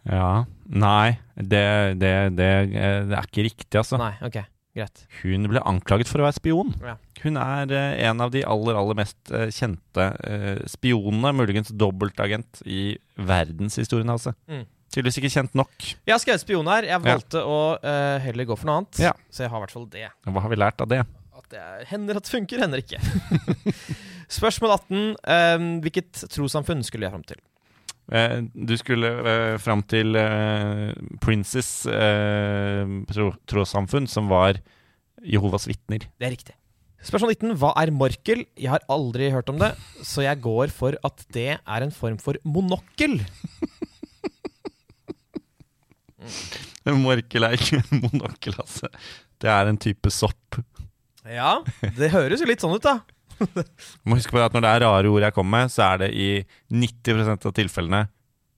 Ja. 0.09 0.45
Nei, 0.73 1.19
det, 1.37 1.67
det, 2.01 2.13
det, 2.39 2.51
eh, 2.73 3.03
det 3.11 3.19
er 3.19 3.29
ikke 3.29 3.47
riktig, 3.49 3.75
altså. 3.83 3.99
Nei, 4.01 4.15
ok, 4.25 4.41
greit. 4.77 5.05
Hun 5.21 5.49
ble 5.51 5.63
anklaget 5.69 6.11
for 6.11 6.23
å 6.23 6.27
være 6.27 6.37
spion. 6.39 6.73
Ja. 6.83 6.97
Hun 7.23 7.39
er 7.41 7.73
eh, 7.77 8.03
en 8.09 8.23
av 8.25 8.33
de 8.35 8.43
aller, 8.49 8.79
aller 8.79 8.99
mest 8.99 9.33
eh, 9.35 9.49
kjente 9.55 10.07
eh, 10.27 10.63
spionene, 10.71 11.35
muligens 11.37 11.73
dobbeltagent, 11.77 12.63
i 12.67 12.95
verdenshistorien, 13.17 14.11
altså. 14.13 14.35
Mm. 14.51 14.65
Tydeligvis 14.93 15.21
ikke 15.23 15.33
kjent 15.33 15.55
nok. 15.57 15.73
Jeg 16.05 16.13
har 16.13 16.21
skrevet 16.21 16.43
spion 16.45 16.69
her. 16.69 16.85
Jeg 16.91 17.01
valgte 17.01 17.41
å 17.49 17.61
eh, 17.81 18.19
heller 18.27 18.49
gå 18.51 18.57
for 18.61 18.69
noe 18.69 18.83
annet. 18.83 19.01
Ja. 19.01 19.15
Så 19.33 19.47
jeg 19.47 19.53
har 19.53 19.63
i 19.63 19.65
hvert 19.65 19.77
fall 19.77 19.89
det. 19.93 20.09
Hva 20.29 20.45
har 20.45 20.53
vi 20.53 20.59
lært 20.61 20.85
av 20.85 20.91
det? 20.93 21.01
At 21.33 21.47
det 21.55 21.63
hender 21.89 22.21
at 22.21 22.29
det 22.29 22.35
funker, 22.35 22.61
hender 22.61 22.83
ikke. 22.83 23.01
Spørsmål 24.39 24.77
18. 24.77 25.01
eh, 25.33 25.65
hvilket 25.87 26.27
trossamfunn 26.33 26.85
skulle 26.85 27.09
jeg 27.09 27.15
fram 27.15 27.25
til? 27.29 27.41
Eh, 28.11 28.39
du 28.53 28.75
skulle 28.81 29.09
eh, 29.09 29.59
fram 29.63 29.83
til 29.87 30.17
eh, 30.19 30.91
Princes 31.23 31.87
eh, 31.87 32.83
tro, 33.13 33.31
trossamfunn, 33.47 34.09
som 34.11 34.27
var 34.33 34.59
Jehovas 35.23 35.69
vitner. 35.71 36.09
Det 36.19 36.27
er 36.27 36.35
riktig. 36.35 36.57
Spørsmål 37.03 37.35
19. 37.35 37.55
Hva 37.59 37.73
er 37.83 37.91
morkel? 37.95 38.45
Jeg 38.59 38.71
har 38.71 38.83
aldri 38.91 39.31
hørt 39.35 39.51
om 39.51 39.59
det, 39.59 39.73
så 40.07 40.23
jeg 40.23 40.43
går 40.43 40.71
for 40.75 40.99
at 41.07 41.25
det 41.35 41.49
er 41.59 41.87
en 41.87 41.95
form 41.95 42.19
for 42.23 42.39
monokkel. 42.47 43.19
Morkel 47.03 47.47
er 47.47 47.57
ikke 47.59 47.81
en 47.81 48.03
monokkel, 48.05 48.55
altså. 48.59 48.91
Det 49.43 49.51
er 49.51 49.71
en 49.71 49.79
type 49.83 50.11
sopp. 50.15 50.59
Ja, 51.27 51.61
det 51.99 52.11
høres 52.15 52.43
jo 52.43 52.49
litt 52.51 52.63
sånn 52.63 52.75
ut, 52.75 52.83
da. 52.87 53.01
Må 54.07 54.19
huske 54.19 54.35
på 54.35 54.43
at 54.43 54.55
når 54.55 54.65
det 54.65 54.71
er 54.71 54.85
rare 54.87 55.11
ord 55.11 55.27
jeg 55.27 55.35
kommer 55.37 55.65
med, 55.65 55.73
så 55.73 55.89
er 55.91 56.05
det 56.05 56.13
i 56.15 56.29
90% 56.73 57.49
av 57.49 57.57
tilfellene 57.57 58.05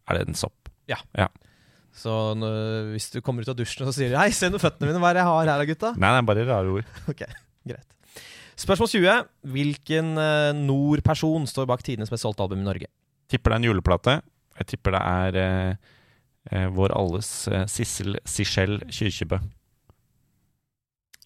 er 0.04 0.18
det 0.18 0.28
en 0.28 0.38
sopp. 0.38 0.70
Ja 0.90 1.28
Så 1.96 2.12
når, 2.36 2.90
hvis 2.92 3.08
du 3.14 3.20
kommer 3.24 3.44
ut 3.44 3.48
av 3.48 3.56
dusjen 3.56 3.86
og 3.86 3.88
så 3.88 3.96
sier 3.96 4.12
du, 4.12 4.18
Hei, 4.20 4.28
se 4.36 4.50
nå 4.52 4.60
føttene 4.60 4.90
mine, 4.90 5.00
hva 5.00 5.12
er 5.12 5.16
det 5.16 5.22
jeg 5.22 5.30
har 5.30 5.48
her, 5.48 5.62
da, 5.62 5.66
gutta? 5.70 5.92
Nei, 5.96 6.10
det 6.12 6.20
er 6.20 6.28
bare 6.28 6.46
rare 6.50 6.76
ord. 6.78 6.92
Ok, 7.12 7.24
greit. 7.70 8.20
Spørsmål 8.60 8.90
20. 8.92 9.24
Hvilken 9.54 10.12
uh, 10.20 10.52
nordperson 10.58 11.48
står 11.50 11.66
bak 11.70 11.82
tidenes 11.86 12.12
mest 12.12 12.26
solgte 12.26 12.44
album 12.44 12.62
i 12.62 12.68
Norge? 12.68 12.90
Tipper 13.32 13.50
det 13.50 13.56
er 13.56 13.62
en 13.62 13.68
juleplate. 13.70 14.18
Jeg 14.60 14.70
tipper 14.74 14.94
det 14.94 15.00
er 15.02 15.38
uh, 15.40 15.94
uh, 16.52 16.68
vår 16.76 16.94
alles 16.94 17.32
Sissel 17.72 18.20
Sichel 18.28 18.78
Kyrkjebø. 18.86 19.40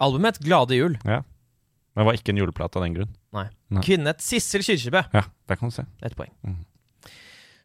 Albumet 0.04 0.38
het 0.38 0.46
Glade 0.46 0.78
jul. 0.78 0.94
Men 1.98 2.04
det 2.04 2.12
var 2.12 2.18
ikke 2.20 2.30
en 2.30 2.38
juleplate 2.38 2.78
av 2.78 2.84
den 2.86 2.94
grunn. 2.94 3.08
Nei. 3.34 3.48
Nei. 3.74 3.80
Kvinnet 3.82 4.20
Sissel 4.22 4.62
Kyrkjebø. 4.62 5.00
Ja, 5.16 5.24
der 5.50 5.56
kan 5.58 5.72
du 5.72 5.74
se. 5.74 5.82
Et 6.06 6.14
poeng. 6.14 6.30
Mm. 6.46 6.60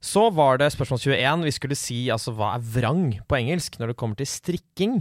Så 0.02 0.24
var 0.34 0.58
det 0.58 0.72
spørsmål 0.74 0.98
21. 1.06 1.44
Vi 1.46 1.54
skulle 1.54 1.78
si 1.78 2.00
altså 2.12 2.34
hva 2.36 2.56
er 2.58 2.64
vrang 2.74 3.12
på 3.30 3.38
engelsk 3.38 3.78
når 3.80 3.94
det 3.94 3.98
kommer 4.02 4.18
til 4.18 4.26
strikking. 4.32 4.96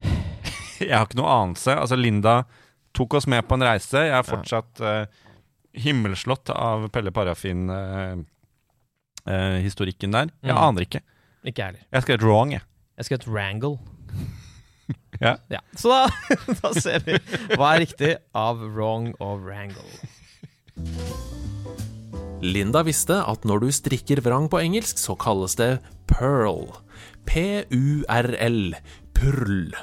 Jeg 0.78 0.94
har 0.94 1.08
ikke 1.08 1.18
noe 1.18 1.34
anelse. 1.40 1.74
Altså, 1.74 1.98
Linda 1.98 2.36
tok 2.96 3.14
oss 3.18 3.26
med 3.28 3.42
på 3.48 3.54
en 3.58 3.66
reise. 3.66 3.98
Jeg 4.06 4.14
er 4.14 4.22
fortsatt 4.30 4.80
eh, 4.84 5.06
himmelslått 5.84 6.48
av 6.54 6.86
Pelle 6.94 7.10
Parafin-historikken 7.12 10.10
der. 10.16 10.26
Jeg 10.44 10.54
Mm. 10.54 10.62
aner 10.68 10.80
ikke. 10.86 11.00
Ikke 11.44 11.62
heller. 11.66 11.82
Jeg 11.92 12.02
skrev 12.02 12.14
et 12.20 12.24
wrong, 12.26 12.50
jeg. 12.52 12.62
Jeg 12.96 13.04
skrev 13.10 13.18
et 13.20 13.28
wrangle. 13.28 13.76
Ja. 15.20 15.62
Så 15.76 15.92
da, 15.92 16.06
da 16.62 16.72
ser 16.76 17.04
vi 17.06 17.18
hva 17.56 17.74
er 17.74 17.82
riktig 17.86 18.12
av 18.36 18.60
wrong 18.74 19.12
og 19.20 19.44
wrangle. 19.46 19.86
Linda 22.44 22.82
visste 22.84 23.16
at 23.24 23.46
når 23.48 23.64
du 23.64 23.68
strikker 23.72 24.20
vrang 24.24 24.50
på 24.52 24.60
engelsk, 24.60 25.00
så 25.00 25.16
kalles 25.18 25.56
det 25.58 25.76
pearl. 26.10 26.68
P-u-r-l. 27.26 28.76
Purl. 29.16 29.76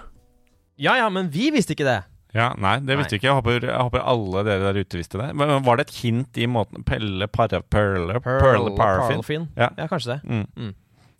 Ja 0.77 0.97
ja, 0.97 1.09
men 1.09 1.29
vi 1.33 1.49
visste 1.53 1.73
ikke 1.75 1.87
det. 1.87 2.01
Ja, 2.33 2.47
Nei, 2.57 2.79
det 2.81 2.95
visste 2.97 3.13
Nei. 3.13 3.19
ikke. 3.19 3.27
Jeg 3.27 3.37
håper, 3.37 3.65
jeg 3.67 3.77
håper 3.77 4.05
alle 4.09 4.41
dere 4.47 4.71
der 4.71 4.79
ute 4.81 4.97
visste 4.97 5.19
det. 5.21 5.27
Men 5.37 5.51
Var 5.65 5.77
det 5.77 5.87
et 5.87 5.97
hint 6.01 6.39
i 6.41 6.47
måten 6.49 6.85
Pelle 6.85 7.27
Para... 7.29 7.61
Perle 7.61 8.17
Perle 8.21 8.41
pearl, 8.41 8.71
Parafin. 8.77 9.49
Ja. 9.57 9.69
ja, 9.77 9.85
kanskje 9.89 10.15
det. 10.15 10.21
Mm. 10.25 10.73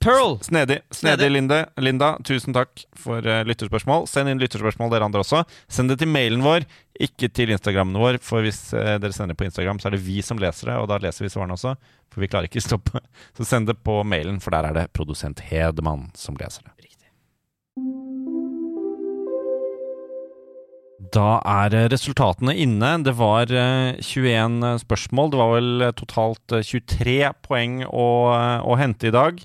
Pearl! 0.04 0.40
Snedig. 0.44 0.82
Snedig. 0.92 1.32
Linde. 1.32 1.66
Linda, 1.80 2.18
tusen 2.28 2.52
takk 2.56 2.82
for 3.00 3.24
uh, 3.24 3.40
lytterspørsmål. 3.48 4.04
Send 4.12 4.28
inn 4.28 4.42
lytterspørsmål, 4.42 4.92
dere 4.92 5.08
andre 5.08 5.24
også. 5.24 5.46
Send 5.72 5.94
det 5.94 6.02
til 6.02 6.12
mailen 6.12 6.44
vår, 6.44 6.66
ikke 7.08 7.30
til 7.32 7.54
Instagrammen 7.56 7.96
vår. 8.02 8.20
For 8.24 8.44
hvis 8.44 8.66
uh, 8.76 8.98
dere 9.00 9.16
sender 9.16 9.32
det 9.32 9.40
på 9.40 9.48
Instagram, 9.48 9.80
så 9.80 9.88
er 9.88 9.96
det 9.96 10.04
vi 10.04 10.20
som 10.26 10.42
leser 10.44 10.74
det, 10.74 10.76
og 10.82 10.90
da 10.92 11.00
leser 11.04 11.24
vi 11.24 11.32
svarene 11.32 11.56
også. 11.56 11.78
For 12.12 12.24
vi 12.24 12.30
klarer 12.34 12.52
ikke 12.52 12.60
å 12.60 12.68
stoppe. 12.68 13.00
Så 13.38 13.48
send 13.48 13.72
det 13.72 13.80
på 13.88 14.02
mailen, 14.04 14.44
for 14.44 14.52
der 14.56 14.68
er 14.70 14.76
det 14.76 14.90
produsent 14.98 15.40
Hedman 15.48 16.10
som 16.20 16.36
leser 16.36 16.68
det. 16.68 16.76
Riktig. 16.84 17.10
Da 21.14 21.40
er 21.48 21.74
eh, 21.80 21.90
resultatene 21.96 22.60
inne. 22.60 22.94
Det 23.08 23.16
var 23.18 23.52
eh, 23.52 23.96
21 24.04 24.84
spørsmål. 24.84 25.32
Det 25.32 25.40
var 25.42 25.56
vel 25.56 25.90
totalt 26.00 26.60
eh, 26.60 26.64
23 26.68 27.20
poeng 27.48 27.84
å, 27.88 28.08
å 28.68 28.80
hente 28.80 29.10
i 29.10 29.16
dag. 29.16 29.40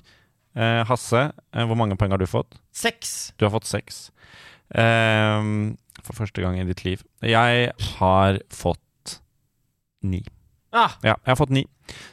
Eh, 0.55 0.83
Hasse, 0.89 1.31
eh, 1.53 1.65
hvor 1.65 1.77
mange 1.77 1.95
poeng 1.99 2.11
har 2.11 2.17
du 2.21 2.25
fått? 2.29 2.57
Seks. 2.73 3.33
Du 3.37 3.45
har 3.45 3.51
fått 3.53 3.69
seks. 3.69 4.09
Eh, 4.73 5.43
for 6.03 6.13
første 6.17 6.41
gang 6.41 6.57
i 6.59 6.65
ditt 6.67 6.83
liv. 6.85 7.03
Jeg 7.21 7.71
har 7.99 8.39
fått 8.49 9.19
ni. 10.01 10.23
Ah, 10.71 10.91
Ja, 11.01 11.15
jeg 11.25 11.31
har 11.33 11.39
fått 11.39 11.49
ni. 11.53 11.65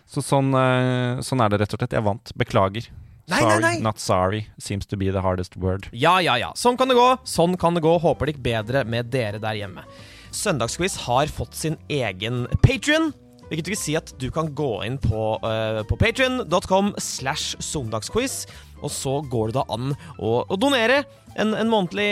Så 0.08 0.22
sånn, 0.24 0.52
eh, 0.56 1.20
sånn 1.22 1.42
er 1.44 1.50
det 1.52 1.60
rett 1.60 1.74
og 1.74 1.80
slett. 1.80 1.92
Jeg 1.92 2.02
vant. 2.06 2.32
Beklager. 2.36 2.88
Nei, 3.28 3.40
sorry, 3.40 3.60
nei, 3.60 3.74
nei. 3.74 3.80
not 3.82 3.98
sorry. 3.98 4.46
Seems 4.58 4.86
to 4.86 4.96
be 4.96 5.10
the 5.10 5.20
hardest 5.20 5.56
word. 5.56 5.88
Ja, 5.92 6.18
ja, 6.22 6.36
ja. 6.36 6.52
Sånn 6.54 6.76
kan 6.78 6.88
det 6.88 6.94
gå. 6.96 7.18
Sånn 7.26 7.56
kan 7.58 7.74
det 7.74 7.82
gå. 7.82 7.98
Håper 8.00 8.26
det 8.26 8.36
gikk 8.36 8.42
bedre 8.44 8.84
med 8.86 9.10
dere 9.10 9.40
der 9.42 9.58
hjemme. 9.58 9.82
Søndagsquiz 10.30 10.96
har 11.06 11.26
fått 11.26 11.54
sin 11.54 11.76
egen 11.88 12.46
Patrion. 12.62 13.12
Hvilket 13.50 13.70
vil 13.70 13.78
si 13.78 13.96
at 13.98 14.12
du 14.20 14.28
kan 14.34 14.50
gå 14.56 14.70
inn 14.86 14.98
på, 15.02 15.36
uh, 15.42 15.82
på 15.86 15.98
patrion.com 16.00 16.94
slash 16.98 17.58
søndagsquiz, 17.62 18.44
og 18.82 18.92
så 18.92 19.20
går 19.30 19.52
det 19.52 19.58
da 19.60 19.66
an 19.72 19.94
å, 20.18 20.42
å 20.42 20.58
donere 20.60 21.04
en, 21.38 21.54
en 21.54 21.70
månedlig 21.70 22.10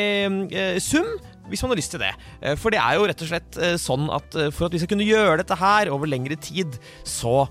uh, 0.55 0.77
sum. 0.83 1.09
Hvis 1.49 1.61
man 1.63 1.75
har 1.75 1.77
lyst 1.77 1.93
til 1.93 2.01
det. 2.01 2.13
Eh, 2.41 2.55
For 2.57 2.73
det 2.73 2.81
er 2.81 2.97
jo 2.97 3.05
rett 3.09 3.23
og 3.25 3.29
slett 3.29 3.59
eh, 3.61 3.75
sånn 3.81 4.09
at 4.15 4.37
eh, 4.39 4.51
for 4.55 4.67
at 4.67 4.75
vi 4.75 4.81
skal 4.81 4.91
kunne 4.95 5.07
gjøre 5.07 5.43
dette 5.43 5.59
her 5.61 5.91
over 5.93 6.09
lengre 6.09 6.39
tid, 6.41 6.79
så, 7.05 7.45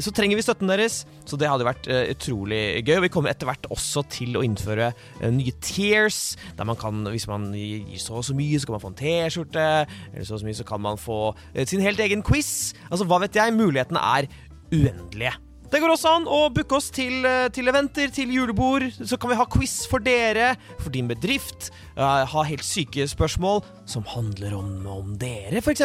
så 0.00 0.12
trenger 0.14 0.38
vi 0.38 0.44
støtten 0.44 0.70
deres. 0.70 1.02
Så 1.26 1.38
det 1.40 1.48
hadde 1.50 1.66
vært 1.66 1.88
utrolig 1.88 2.80
gøy. 2.86 2.96
Og 2.98 3.06
vi 3.06 3.10
kommer 3.12 3.32
etter 3.32 3.48
hvert 3.48 3.68
også 3.72 4.04
til 4.12 4.38
å 4.38 4.44
innføre 4.46 4.92
nye 5.34 5.54
tears, 5.64 6.36
der 6.56 6.68
man 6.68 6.78
kan, 6.80 7.02
hvis 7.12 7.26
man 7.30 7.48
gir 7.56 7.98
så 8.00 8.20
og 8.20 8.26
så 8.28 8.36
mye, 8.36 8.60
så 8.60 8.68
kan 8.68 8.76
man 8.78 8.84
få 8.84 8.92
en 8.92 9.00
T-skjorte. 9.00 9.66
Eller 10.12 10.28
så 10.28 10.36
og 10.36 10.44
så 10.44 10.48
mye, 10.48 10.60
så 10.60 10.68
kan 10.68 10.84
man 10.86 11.00
få 11.00 11.20
sin 11.66 11.84
helt 11.84 12.00
egen 12.04 12.24
quiz. 12.26 12.76
Altså, 12.90 13.08
hva 13.08 13.20
vet 13.24 13.36
jeg? 13.36 13.56
Mulighetene 13.56 14.04
er 14.16 14.30
uendelige. 14.72 15.34
Det 15.66 15.80
går 15.82 15.90
også 15.90 16.12
an 16.20 16.28
å 16.30 16.44
booke 16.54 16.76
oss 16.78 16.92
til, 16.94 17.24
eh, 17.26 17.48
til 17.50 17.66
eventer, 17.66 18.10
til 18.14 18.30
julebord. 18.30 18.86
Så 19.02 19.18
kan 19.18 19.32
vi 19.32 19.38
ha 19.38 19.46
quiz 19.50 19.86
for 19.90 19.98
dere, 19.98 20.54
for 20.78 20.90
din 20.90 21.08
bedrift. 21.08 21.70
eh, 21.96 22.24
ha 22.26 22.42
helt 22.44 22.62
syke 22.62 23.02
spørsmål 23.08 23.64
som 23.84 24.04
handler 24.04 24.54
om, 24.54 24.86
om 24.86 25.16
dere, 25.18 25.58
f.eks. 25.58 25.82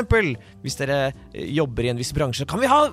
Hvis 0.61 0.77
dere 0.77 1.13
eh, 1.33 1.47
jobber 1.55 1.85
i 1.85 1.89
en 1.89 1.97
viss 1.97 2.13
bransje, 2.13 2.45
kan 2.45 2.59
vi 2.59 2.67
ha 2.67 2.91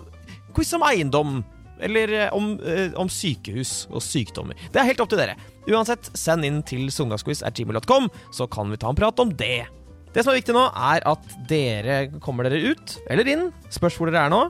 quiz 0.54 0.72
om 0.74 0.82
eiendom. 0.82 1.44
Eller 1.80 2.32
om, 2.34 2.58
om 2.98 3.06
sykehus 3.06 3.86
og 3.94 4.02
sykdommer. 4.02 4.56
Det 4.72 4.80
er 4.80 4.88
helt 4.88 4.98
opp 4.98 5.12
til 5.12 5.20
dere. 5.20 5.36
Uansett, 5.70 6.10
send 6.18 6.42
inn 6.44 6.58
til 6.66 6.88
søndagsquiz.gmail.com, 6.90 8.08
så 8.34 8.48
kan 8.50 8.72
vi 8.72 8.80
ta 8.82 8.90
en 8.90 8.98
prat 8.98 9.22
om 9.22 9.30
det. 9.30 9.68
Det 10.10 10.24
som 10.24 10.32
er 10.32 10.40
viktig 10.40 10.56
nå, 10.56 10.64
er 10.74 11.06
at 11.06 11.36
dere 11.46 12.00
kommer 12.18 12.48
dere 12.48 12.72
ut, 12.72 12.96
eller 13.06 13.30
inn, 13.30 13.52
spørs 13.70 13.94
hvor 13.94 14.10
dere 14.10 14.24
er 14.26 14.34
nå, 14.34 14.48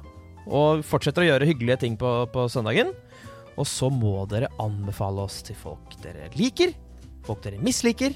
og 0.48 0.84
fortsetter 0.86 1.24
å 1.24 1.28
gjøre 1.30 1.48
hyggelige 1.48 1.82
ting 1.84 1.98
på, 2.00 2.12
på 2.32 2.48
søndagen. 2.52 2.92
Og 3.58 3.66
så 3.66 3.90
må 3.90 4.22
dere 4.30 4.50
anbefale 4.62 5.24
oss 5.26 5.40
til 5.46 5.58
folk 5.58 5.96
dere 6.04 6.30
liker, 6.38 6.74
folk 7.26 7.42
dere 7.44 7.58
misliker, 7.62 8.14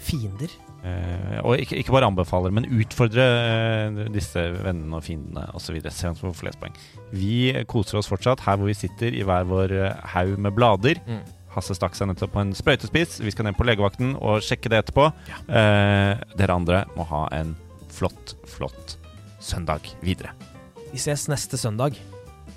fiender. 0.00 0.52
Eh, 0.80 1.38
og 1.44 1.60
ikke, 1.60 1.76
ikke 1.80 1.92
bare 1.92 2.08
anbefaler, 2.08 2.52
men 2.56 2.68
utfordre 2.68 3.24
eh, 3.24 3.98
disse 4.12 4.42
vennene 4.60 4.96
og 4.96 5.04
fiendene 5.04 5.46
osv. 5.56 5.76
Se 5.88 6.06
hvem 6.06 6.16
vi 6.16 6.24
får 6.26 6.38
flest 6.38 6.60
poeng. 6.60 6.76
Vi 7.12 7.34
koser 7.68 8.00
oss 8.00 8.08
fortsatt 8.10 8.44
her 8.46 8.60
hvor 8.60 8.70
vi 8.70 8.78
sitter 8.78 9.16
i 9.16 9.24
hver 9.26 9.48
vår 9.48 9.76
eh, 9.76 10.08
haug 10.14 10.36
med 10.40 10.56
blader. 10.56 11.00
Mm. 11.08 11.22
Hasse 11.50 11.74
stakk 11.74 11.96
seg 11.98 12.10
nettopp 12.10 12.36
på 12.36 12.44
en 12.44 12.54
sprøytespiss. 12.56 13.18
Vi 13.24 13.32
skal 13.34 13.48
ned 13.48 13.58
på 13.58 13.66
legevakten 13.66 14.14
og 14.20 14.44
sjekke 14.46 14.70
det 14.72 14.84
etterpå. 14.84 15.08
Eh, 15.48 16.14
dere 16.36 16.60
andre 16.60 16.84
må 16.96 17.08
ha 17.10 17.26
en 17.40 17.56
flott, 17.90 18.36
flott 18.48 18.96
søndag 19.42 19.88
videre. 20.04 20.36
Vi 20.92 20.98
ses 20.98 21.28
neste 21.28 21.58
søndag 21.58 21.94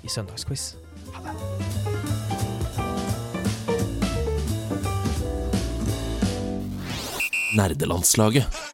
i 0.02 0.08
Søndagsquiz. 0.08 0.74
Ha 1.14 1.22
det. 1.22 1.74
Nerdelandslaget. 7.54 8.73